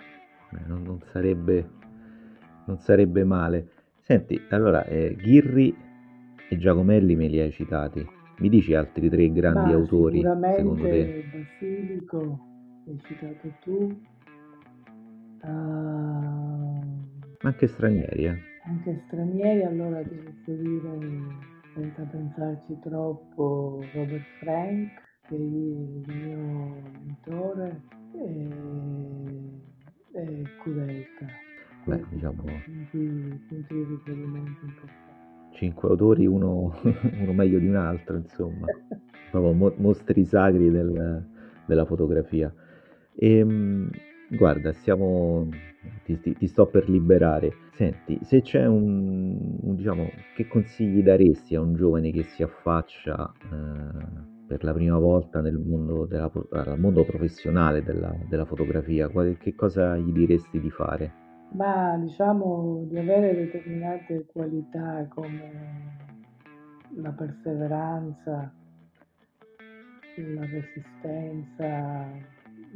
Beh, 0.52 0.66
non, 0.68 0.84
non 0.84 1.02
sarebbe, 1.12 1.68
non 2.66 2.78
sarebbe 2.78 3.24
male. 3.24 3.70
Senti, 4.02 4.40
allora, 4.50 4.86
eh, 4.86 5.16
Ghirri 5.16 5.90
e 6.52 6.58
Giacomelli 6.58 7.16
me 7.16 7.28
li 7.28 7.40
hai 7.40 7.52
citati. 7.52 8.06
Mi 8.40 8.50
dici 8.50 8.74
altri 8.74 9.10
tre 9.10 9.32
grandi 9.32 9.72
Ma 9.72 9.76
autori, 9.76 10.20
secondo 10.20 10.84
te? 10.84 11.24
Basilico, 11.32 12.40
che 12.84 12.92
hai 12.92 13.00
citato 13.06 13.54
tu, 13.64 14.02
Ma 17.40 17.50
anche 17.50 17.68
stranieri, 17.68 18.26
eh? 18.26 18.38
anche 18.66 19.02
stranieri, 19.08 19.64
allora 19.64 20.02
ti 20.04 20.16
posso 20.16 20.62
dire, 20.62 20.98
senza 21.74 22.04
pensarci 22.04 22.78
troppo, 22.82 23.82
Robert 23.94 24.26
Frank, 24.40 24.90
che 25.30 25.36
è 25.36 25.40
il 25.40 26.04
mio 26.06 26.82
mentore, 27.06 27.82
e, 28.14 28.50
e 30.20 30.44
Kudelka. 30.62 31.26
Beh, 31.86 32.04
diciamo, 32.10 32.44
punti, 32.44 33.42
punti 33.48 33.74
di 33.74 33.84
riferimento 33.86 34.66
importanti. 34.66 35.11
Cinque 35.52 35.90
autori, 35.90 36.26
uno, 36.26 36.74
uno 37.20 37.34
meglio 37.34 37.60
di 37.60 37.68
un 37.68 37.76
altro, 37.76 38.18
insomma. 38.18 38.68
Proprio 39.30 39.54
mo- 39.54 39.74
mostri 39.78 40.26
sacri 40.26 40.70
del- 40.70 41.24
della 41.66 41.86
fotografia. 41.86 42.54
E, 43.16 43.46
guarda, 44.30 44.72
stiamo, 44.74 45.48
ti, 46.04 46.20
ti- 46.20 46.36
ti 46.36 46.48
sto 46.48 46.68
per 46.68 46.90
liberare. 46.90 47.52
Senti, 47.74 48.20
se 48.24 48.42
c'è 48.42 48.66
un, 48.66 49.58
un, 49.62 49.76
diciamo, 49.76 50.10
che 50.36 50.48
consigli 50.48 51.02
daresti 51.04 51.56
a 51.56 51.62
un 51.62 51.74
giovane 51.76 52.12
che 52.12 52.24
si 52.24 52.44
affaccia 52.44 53.32
eh, 53.44 54.30
per 54.48 54.64
la 54.64 54.74
prima 54.74 54.98
volta 54.98 55.40
nel 55.42 55.58
mondo, 55.58 56.06
della, 56.06 56.30
mondo 56.78 57.06
professionale 57.06 57.84
della, 57.84 58.14
della 58.28 58.46
fotografia? 58.46 59.08
Qual- 59.10 59.38
che 59.38 59.56
cosa 59.56 59.98
gli 59.98 60.12
diresti 60.12 60.60
di 60.60 60.70
fare? 60.70 61.14
Ma 61.54 61.98
diciamo 61.98 62.86
di 62.88 62.98
avere 62.98 63.36
determinate 63.36 64.26
qualità 64.26 65.06
come 65.10 65.98
la 66.96 67.12
perseveranza, 67.12 68.54
la 70.16 70.46
resistenza, 70.46 72.06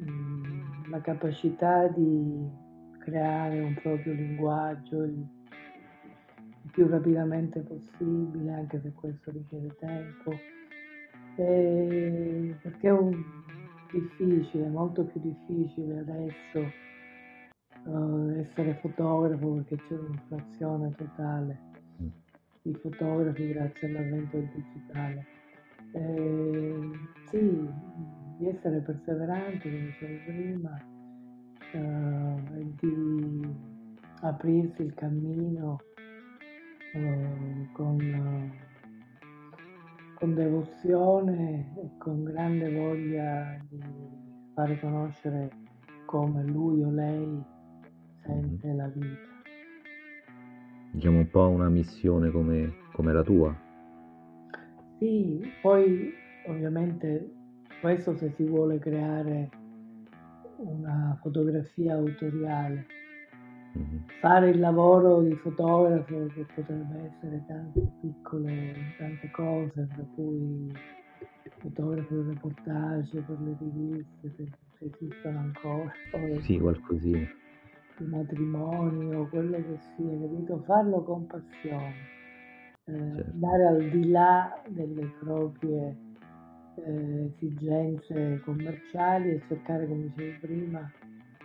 mm, 0.02 0.90
la 0.90 1.00
capacità 1.02 1.88
di 1.88 2.50
creare 3.00 3.62
un 3.62 3.76
proprio 3.82 4.14
linguaggio 4.14 5.04
il, 5.04 5.26
più 6.72 6.88
rapidamente 6.88 7.62
possibile, 7.62 8.52
anche 8.52 8.82
se 8.82 8.92
questo 8.94 9.32
richiede 9.32 9.76
tempo, 9.80 10.32
E 11.38 12.56
perché 12.62 12.88
è 12.88 12.92
un- 12.92 13.24
difficile, 13.92 14.68
molto 14.68 15.04
più 15.04 15.20
difficile 15.22 16.00
adesso 16.00 16.84
eh, 17.86 18.40
essere 18.40 18.76
fotografo 18.82 19.54
perché 19.54 19.76
c'è 19.88 19.94
un'inflazione 19.98 20.92
totale 20.96 21.60
Mm. 22.02 22.08
di 22.64 22.74
fotografi 22.74 23.48
grazie 23.54 23.88
all'avvento 23.88 24.38
del 24.38 24.50
digitale. 24.54 25.26
Eh, 25.94 26.90
sì, 27.30 27.70
di 28.38 28.48
essere 28.48 28.80
perseveranti, 28.82 29.70
come 29.70 29.86
dicevo 29.86 30.18
prima, 30.26 30.82
eh, 31.72 32.60
e 32.60 32.74
di 32.80 33.56
aprirsi 34.22 34.82
il 34.82 34.94
cammino 34.94 35.80
eh, 36.94 37.70
con, 37.74 38.52
con 40.16 40.34
devozione 40.36 41.74
e 41.78 41.98
con 41.98 42.24
grande 42.24 42.74
voglia 42.74 43.58
di 43.70 43.80
fare 44.54 44.80
conoscere 44.80 45.50
come 46.06 46.44
lui 46.44 46.84
o 46.84 46.90
lei 46.92 47.44
sente 48.26 48.74
la 48.74 48.88
vita. 48.88 49.34
Diciamo 50.92 51.18
un 51.20 51.30
po' 51.30 51.48
una 51.50 51.70
missione 51.70 52.32
come, 52.32 52.74
come 52.94 53.14
la 53.14 53.24
tua. 53.24 53.56
Sì, 54.98 55.42
poi 55.62 56.14
ovviamente 56.48 57.34
questo 57.82 58.16
se 58.16 58.32
si 58.36 58.44
vuole 58.46 58.80
creare 58.80 59.50
una 60.58 61.18
fotografia 61.22 61.96
autoriale. 61.96 62.86
Mhm. 63.74 64.06
Fare 64.22 64.50
il 64.50 64.60
lavoro 64.60 65.22
di 65.22 65.36
fotografo 65.36 66.28
che 66.28 66.46
potrebbe 66.56 67.12
essere 67.14 67.44
tante 67.46 67.92
piccole, 68.00 68.74
tante 68.98 69.30
cose, 69.32 69.88
tra 69.94 70.06
cui 70.16 70.72
fotografo 71.60 72.22
di 72.22 72.30
reportage 72.30 73.20
per 73.22 73.40
le 73.42 73.56
riviste, 73.60 74.34
se, 74.38 74.50
se 74.80 74.92
esistono 74.94 75.40
ancora, 75.40 75.92
Sì, 76.42 76.58
qualcosina. 76.58 77.28
Di 77.98 78.06
matrimonio, 78.06 79.28
quello 79.30 79.58
che 79.58 79.78
sia, 79.96 80.20
capito? 80.20 80.62
Farlo 80.66 81.04
con 81.04 81.28
passione. 81.28 82.14
Eh, 82.88 82.94
Certo. 83.16 83.32
andare 83.32 83.66
al 83.68 83.90
di 83.90 84.10
là 84.12 84.62
delle 84.70 85.12
proprie 85.20 85.96
eh, 86.76 87.32
esigenze 87.34 88.42
commerciali 88.44 89.32
e 89.32 89.42
cercare, 89.48 89.88
come 89.88 90.04
dicevi 90.04 90.38
prima, 90.40 90.92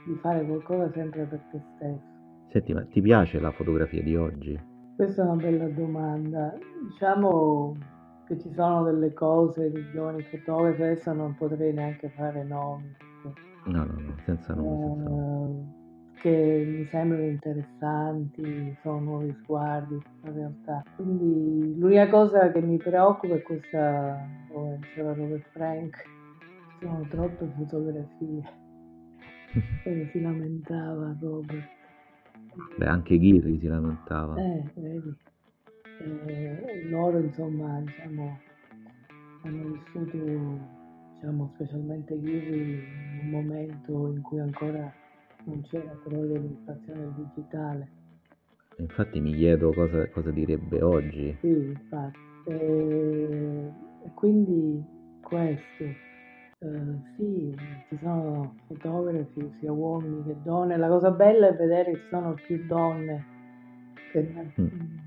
di 0.06 0.14
fare 0.20 0.44
qualcosa 0.44 0.90
sempre 0.92 1.24
per 1.24 1.40
te 1.50 1.62
stesso. 1.76 2.08
Senti, 2.50 2.74
ma 2.74 2.84
ti 2.84 3.00
piace 3.00 3.38
la 3.40 3.52
fotografia 3.52 4.02
di 4.02 4.16
oggi? 4.16 4.60
Questa 4.96 5.22
è 5.22 5.24
una 5.24 5.36
bella 5.36 5.68
domanda. 5.68 6.52
Diciamo 6.90 7.76
che 8.26 8.38
ci 8.38 8.52
sono 8.52 8.84
delle 8.84 9.12
cose 9.14 9.70
di 9.70 9.82
giovani 9.92 10.22
fotografi, 10.22 10.82
adesso 10.82 11.12
non 11.12 11.34
potrei 11.36 11.72
neanche 11.72 12.08
fare 12.10 12.44
nomi, 12.44 12.94
perché, 13.22 13.40
No, 13.66 13.84
no, 13.84 13.92
no, 13.98 14.14
senza 14.24 14.54
nome, 14.54 14.78
senza 14.78 15.08
nome. 15.08 15.79
Che 16.20 16.64
mi 16.66 16.84
sembrano 16.90 17.24
interessanti, 17.24 18.76
sono 18.82 19.00
nuovi 19.00 19.34
sguardi 19.42 19.94
in 19.94 20.34
realtà. 20.34 20.82
Quindi 20.96 21.78
l'unica 21.78 22.08
cosa 22.08 22.52
che 22.52 22.60
mi 22.60 22.76
preoccupa 22.76 23.34
è 23.34 23.42
questa, 23.42 24.28
come 24.48 24.78
diceva 24.80 25.14
Robert 25.14 25.48
Frank, 25.50 26.04
sono 26.80 27.06
troppe 27.08 27.46
fotografie. 27.56 28.58
E 29.82 30.08
si 30.12 30.20
lamentava 30.20 31.16
Robert. 31.20 31.68
Beh, 32.76 32.86
anche 32.86 33.18
Ghirri 33.18 33.58
si 33.58 33.66
lamentava. 33.66 34.36
Eh, 34.36 34.62
vedi. 34.74 35.16
Eh, 36.26 36.88
loro 36.88 37.18
insomma 37.18 37.80
diciamo 37.80 38.38
hanno 39.42 39.72
vissuto 39.72 40.16
diciamo 41.14 41.50
specialmente 41.54 42.16
Ghirri 42.20 42.60
in 42.60 43.20
un 43.24 43.30
momento 43.30 44.06
in 44.14 44.22
cui 44.22 44.38
ancora 44.38 44.94
non 45.44 45.62
c'era 45.62 45.96
però 46.04 46.20
dell'inflazione 46.20 47.00
del 47.00 47.14
digitale. 47.34 47.88
Infatti 48.76 49.20
mi 49.20 49.34
chiedo 49.34 49.72
cosa, 49.72 50.08
cosa 50.08 50.30
direbbe 50.30 50.82
oggi. 50.82 51.36
Sì, 51.40 51.48
infatti. 51.48 52.18
E, 52.46 53.70
quindi 54.14 54.82
questo. 55.22 55.84
Eh, 56.62 56.98
sì, 57.16 57.56
ci 57.88 57.98
sono 58.02 58.54
fotografi, 58.66 59.52
sia 59.60 59.72
uomini 59.72 60.24
che 60.24 60.36
donne. 60.42 60.76
La 60.76 60.88
cosa 60.88 61.10
bella 61.10 61.48
è 61.48 61.56
vedere 61.56 61.92
che 61.92 61.98
ci 61.98 62.08
sono 62.10 62.34
più 62.34 62.66
donne 62.66 63.24
che, 64.12 64.22
mm. 64.60 64.64
mm 64.64 64.98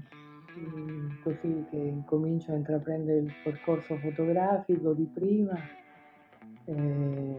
così 1.24 1.66
che 1.70 1.78
incominciano 1.78 2.56
a 2.56 2.60
intraprendere 2.60 3.20
il 3.20 3.34
percorso 3.44 3.98
fotografico 3.98 4.94
di 4.94 5.10
prima. 5.14 5.56
E, 6.66 7.36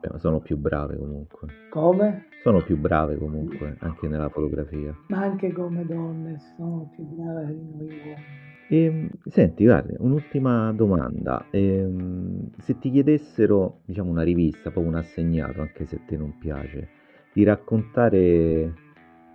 Beh, 0.00 0.18
sono 0.18 0.40
più 0.40 0.56
brave 0.56 0.96
comunque. 0.96 1.48
Come? 1.70 2.26
Sono 2.42 2.62
più 2.62 2.78
brave 2.78 3.16
comunque, 3.16 3.76
anche 3.80 4.08
nella 4.08 4.28
fotografia. 4.30 4.96
Ma 5.08 5.18
anche 5.18 5.52
come 5.52 5.84
donne 5.84 6.38
sono 6.56 6.88
più 6.94 7.04
brave 7.04 7.54
di 7.54 7.70
noi 7.76 7.86
uomini. 7.86 8.48
E, 8.68 8.84
ehm, 8.84 9.10
senti, 9.26 9.64
guarda, 9.64 9.94
un'ultima 9.98 10.72
domanda. 10.72 11.44
E, 11.50 11.60
ehm, 11.60 12.50
se 12.58 12.78
ti 12.78 12.90
chiedessero, 12.90 13.80
diciamo, 13.84 14.10
una 14.10 14.22
rivista, 14.22 14.70
proprio 14.70 14.92
un 14.92 14.94
assegnato, 14.94 15.60
anche 15.60 15.84
se 15.84 15.96
a 15.96 16.00
te 16.06 16.16
non 16.16 16.38
piace, 16.38 16.88
di 17.32 17.42
raccontare 17.42 18.72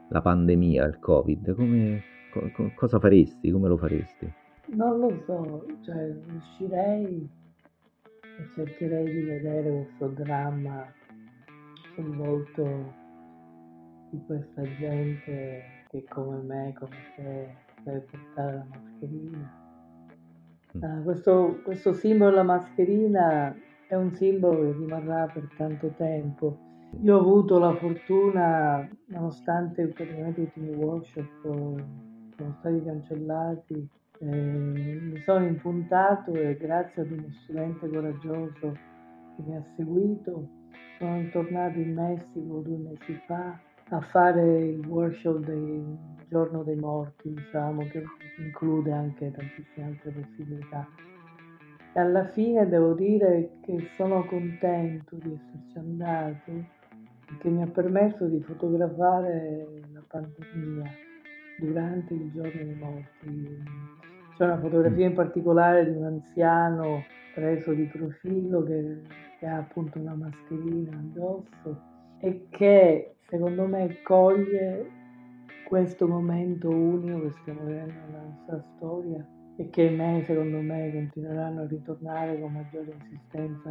la 0.07 0.21
pandemia, 0.21 0.85
il 0.85 0.99
Covid, 0.99 1.53
come, 1.53 2.01
co- 2.31 2.71
cosa 2.75 2.97
faresti? 2.99 3.51
Come 3.51 3.67
lo 3.67 3.77
faresti? 3.77 4.31
Non 4.67 4.99
lo 4.99 5.21
so, 5.25 5.65
cioè 5.81 6.15
uscirei 6.35 7.29
e 8.37 8.49
cercherei 8.53 9.05
di 9.05 9.21
vedere 9.21 9.71
questo 9.71 10.07
dramma 10.07 10.85
sul 11.93 12.15
volto 12.15 12.93
di 14.11 14.21
questa 14.25 14.61
gente 14.77 15.63
che 15.89 16.03
come 16.09 16.37
me, 16.41 16.73
come 16.77 16.95
te, 17.15 17.55
deve 17.83 17.99
portare 18.11 18.53
la 18.53 18.65
mascherina. 18.69 19.63
Uh, 20.73 21.03
questo, 21.03 21.61
questo 21.63 21.93
simbolo 21.93 22.31
della 22.31 22.43
mascherina 22.43 23.55
è 23.87 23.95
un 23.95 24.13
simbolo 24.13 24.59
che 24.59 24.77
rimarrà 24.77 25.27
per 25.27 25.47
tanto 25.55 25.93
tempo. 25.95 26.57
Io 27.01 27.15
ho 27.15 27.19
avuto 27.19 27.59
la 27.59 27.73
fortuna, 27.75 28.87
nonostante 29.07 29.87
praticamente 29.87 30.45
tutti 30.45 30.59
i 30.59 30.61
miei 30.63 30.75
workshop 30.75 31.27
sono 32.37 32.55
stati 32.59 32.83
cancellati, 32.83 33.89
eh, 34.19 34.25
mi 34.25 35.19
sono 35.23 35.45
impuntato 35.45 36.33
e 36.33 36.55
grazie 36.57 37.01
ad 37.01 37.11
uno 37.11 37.31
studente 37.43 37.87
coraggioso 37.87 38.71
che 39.35 39.41
mi 39.45 39.55
ha 39.55 39.63
seguito 39.75 40.63
sono 40.97 41.27
tornato 41.29 41.77
in 41.79 41.93
Messico 41.93 42.61
due 42.61 42.77
mesi 42.77 43.21
fa 43.25 43.59
a 43.89 44.01
fare 44.01 44.59
il 44.59 44.85
workshop 44.87 45.39
del 45.45 45.97
giorno 46.27 46.63
dei 46.63 46.75
morti, 46.75 47.33
diciamo, 47.33 47.85
che 47.87 48.03
include 48.39 48.91
anche 48.91 49.31
tantissime 49.31 49.87
altre 49.87 50.11
possibilità. 50.11 50.87
E 51.93 51.99
alla 51.99 52.25
fine 52.29 52.67
devo 52.67 52.93
dire 52.93 53.57
che 53.61 53.89
sono 53.95 54.25
contento 54.25 55.15
di 55.17 55.33
esserci 55.33 55.77
andato 55.77 56.51
perché 57.25 57.49
mi 57.49 57.61
ha 57.61 57.67
permesso 57.67 58.25
di 58.25 58.41
fotografare 58.41 59.67
la 59.93 60.03
pandemia 60.07 60.91
durante 61.59 62.13
il 62.13 62.31
giorno 62.31 62.63
dei 62.63 62.75
morti. 62.75 63.63
C'è 64.35 64.43
una 64.43 64.59
fotografia 64.59 65.05
in 65.05 65.13
particolare 65.13 65.85
di 65.89 65.97
un 65.97 66.03
anziano 66.03 67.03
preso 67.33 67.73
di 67.73 67.85
profilo 67.85 68.63
che, 68.63 69.01
che 69.39 69.45
ha 69.45 69.57
appunto 69.57 69.97
una 69.97 70.13
mascherina 70.13 70.91
addosso 70.91 71.81
e 72.19 72.47
che 72.49 73.15
secondo 73.29 73.65
me 73.65 74.01
coglie 74.03 74.89
questo 75.65 76.07
momento 76.07 76.69
unico 76.69 77.21
che 77.21 77.31
stiamo 77.41 77.61
vivendo 77.63 77.93
nella 77.93 78.23
nostra 78.23 78.61
storia 78.75 79.25
e 79.55 79.69
che 79.69 79.89
me, 79.89 80.21
secondo 80.25 80.59
me 80.59 80.91
continueranno 80.91 81.61
a 81.61 81.67
ritornare 81.67 82.37
con 82.39 82.51
maggiore 82.51 82.93
insistenza 82.93 83.69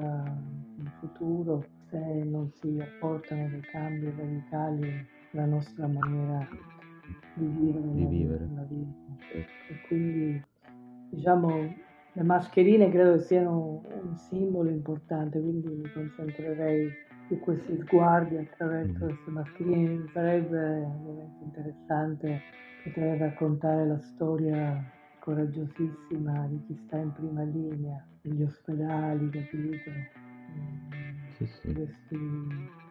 in 0.79 0.90
futuro 0.98 1.62
se 1.90 1.98
non 2.24 2.50
si 2.50 2.79
apportano 2.81 3.48
dei 3.48 3.61
cambi 3.61 4.11
radicali 4.16 5.07
nella 5.33 5.46
nostra 5.46 5.87
maniera 5.87 6.48
di 7.35 7.46
vivere, 7.46 7.92
di 7.92 8.07
vivere. 8.07 8.48
la 8.55 8.62
vita. 8.62 8.92
E 9.31 9.46
quindi 9.87 10.42
diciamo 11.14 11.74
le 12.16 12.22
mascherine 12.22 12.90
credo 12.90 13.18
siano 13.18 13.83
un 14.03 14.16
simbolo 14.16 14.70
importante, 14.70 15.40
quindi 15.40 15.68
mi 15.68 15.90
concentrerei 15.90 16.88
su 17.27 17.40
questi 17.40 17.77
sguardi 17.81 18.37
attraverso 18.37 19.05
mm. 19.05 19.09
queste 19.09 19.31
mascherine. 19.31 20.05
Sarebbe 20.12 20.85
ovviamente 20.85 21.44
interessante 21.44 22.40
poter 22.85 23.18
raccontare 23.18 23.87
la 23.87 23.98
storia 23.98 24.92
coraggiosissima 25.20 26.46
di 26.48 26.62
chi 26.66 26.81
sta 26.87 26.98
in 26.98 27.12
prima 27.12 27.42
linea, 27.42 28.07
negli 28.22 28.42
ospedali, 28.42 29.31
capito? 29.31 29.90
Sì, 31.37 31.46
sì. 31.46 31.72
Questi 31.72 32.18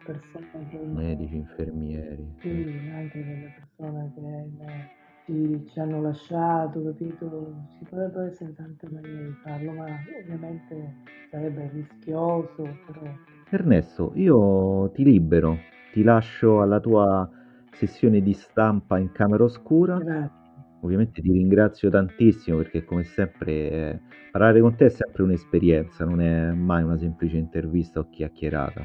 persone 0.04 0.68
che... 0.68 0.78
Medici, 0.78 1.36
infermieri. 1.36 2.28
Sì, 2.40 2.90
anche 2.92 3.24
delle 3.24 3.54
persone 3.56 4.12
che 4.14 5.03
ci, 5.24 5.64
ci, 5.70 5.80
hanno 5.80 6.02
lasciato, 6.02 6.82
capito? 6.82 7.54
Ci 7.78 7.84
potrebbero 7.88 8.26
essere 8.26 8.54
tante 8.54 8.88
maniere 8.90 9.26
di 9.26 9.34
farlo, 9.42 9.72
ma 9.72 9.86
ovviamente 10.22 10.94
sarebbe 11.30 11.70
rischioso, 11.72 12.62
però... 12.86 13.02
Ernesto, 13.50 14.12
io 14.14 14.90
ti 14.92 15.04
libero, 15.04 15.58
ti 15.92 16.02
lascio 16.02 16.60
alla 16.60 16.80
tua 16.80 17.28
sessione 17.72 18.20
di 18.20 18.32
stampa 18.32 18.98
in 18.98 19.12
camera 19.12 19.44
oscura. 19.44 19.98
Grazie. 19.98 20.42
Ovviamente 20.80 21.22
ti 21.22 21.32
ringrazio 21.32 21.88
tantissimo 21.88 22.58
perché 22.58 22.84
come 22.84 23.04
sempre 23.04 23.52
eh, 23.70 24.00
parlare 24.30 24.60
con 24.60 24.76
te 24.76 24.86
è 24.86 24.90
sempre 24.90 25.22
un'esperienza, 25.22 26.04
non 26.04 26.20
è 26.20 26.52
mai 26.52 26.82
una 26.82 26.98
semplice 26.98 27.38
intervista 27.38 28.00
o 28.00 28.08
chiacchierata. 28.10 28.84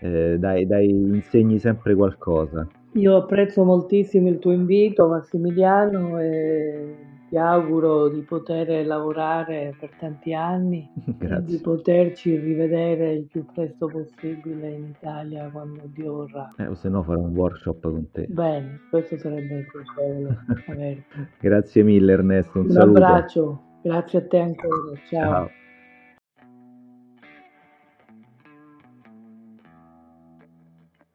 Eh, 0.00 0.38
dai, 0.38 0.66
dai, 0.66 0.88
insegni 0.88 1.58
sempre 1.58 1.94
qualcosa. 1.94 2.66
Io 2.94 3.16
apprezzo 3.16 3.64
moltissimo 3.64 4.28
il 4.28 4.38
tuo 4.38 4.52
invito, 4.52 5.06
Massimiliano, 5.06 6.18
e 6.20 6.96
ti 7.30 7.36
auguro 7.36 8.08
di 8.08 8.22
poter 8.22 8.84
lavorare 8.84 9.76
per 9.78 9.90
tanti 10.00 10.34
anni 10.34 10.90
e 11.20 11.42
di 11.46 11.58
poterci 11.58 12.36
rivedere 12.36 13.12
il 13.12 13.26
più 13.26 13.44
presto 13.46 13.86
possibile 13.86 14.70
in 14.70 14.86
Italia 14.86 15.48
quando 15.50 15.82
Dio 15.94 16.14
vorrà. 16.14 16.52
Eh, 16.58 16.66
o 16.66 16.74
se 16.74 16.88
no 16.88 17.04
farò 17.04 17.20
un 17.20 17.36
workshop 17.36 17.80
con 17.82 18.10
te. 18.10 18.26
Bene, 18.28 18.80
questo 18.90 19.16
sarebbe 19.16 19.64
piacevole. 19.70 21.04
Grazie 21.38 21.84
mille 21.84 22.12
Ernesto, 22.12 22.58
un, 22.58 22.64
un 22.64 22.70
saluto. 22.72 23.04
abbraccio, 23.04 23.62
grazie 23.82 24.18
a 24.18 24.26
te 24.26 24.38
ancora, 24.38 24.96
ciao. 25.08 25.30
ciao. 25.30 25.50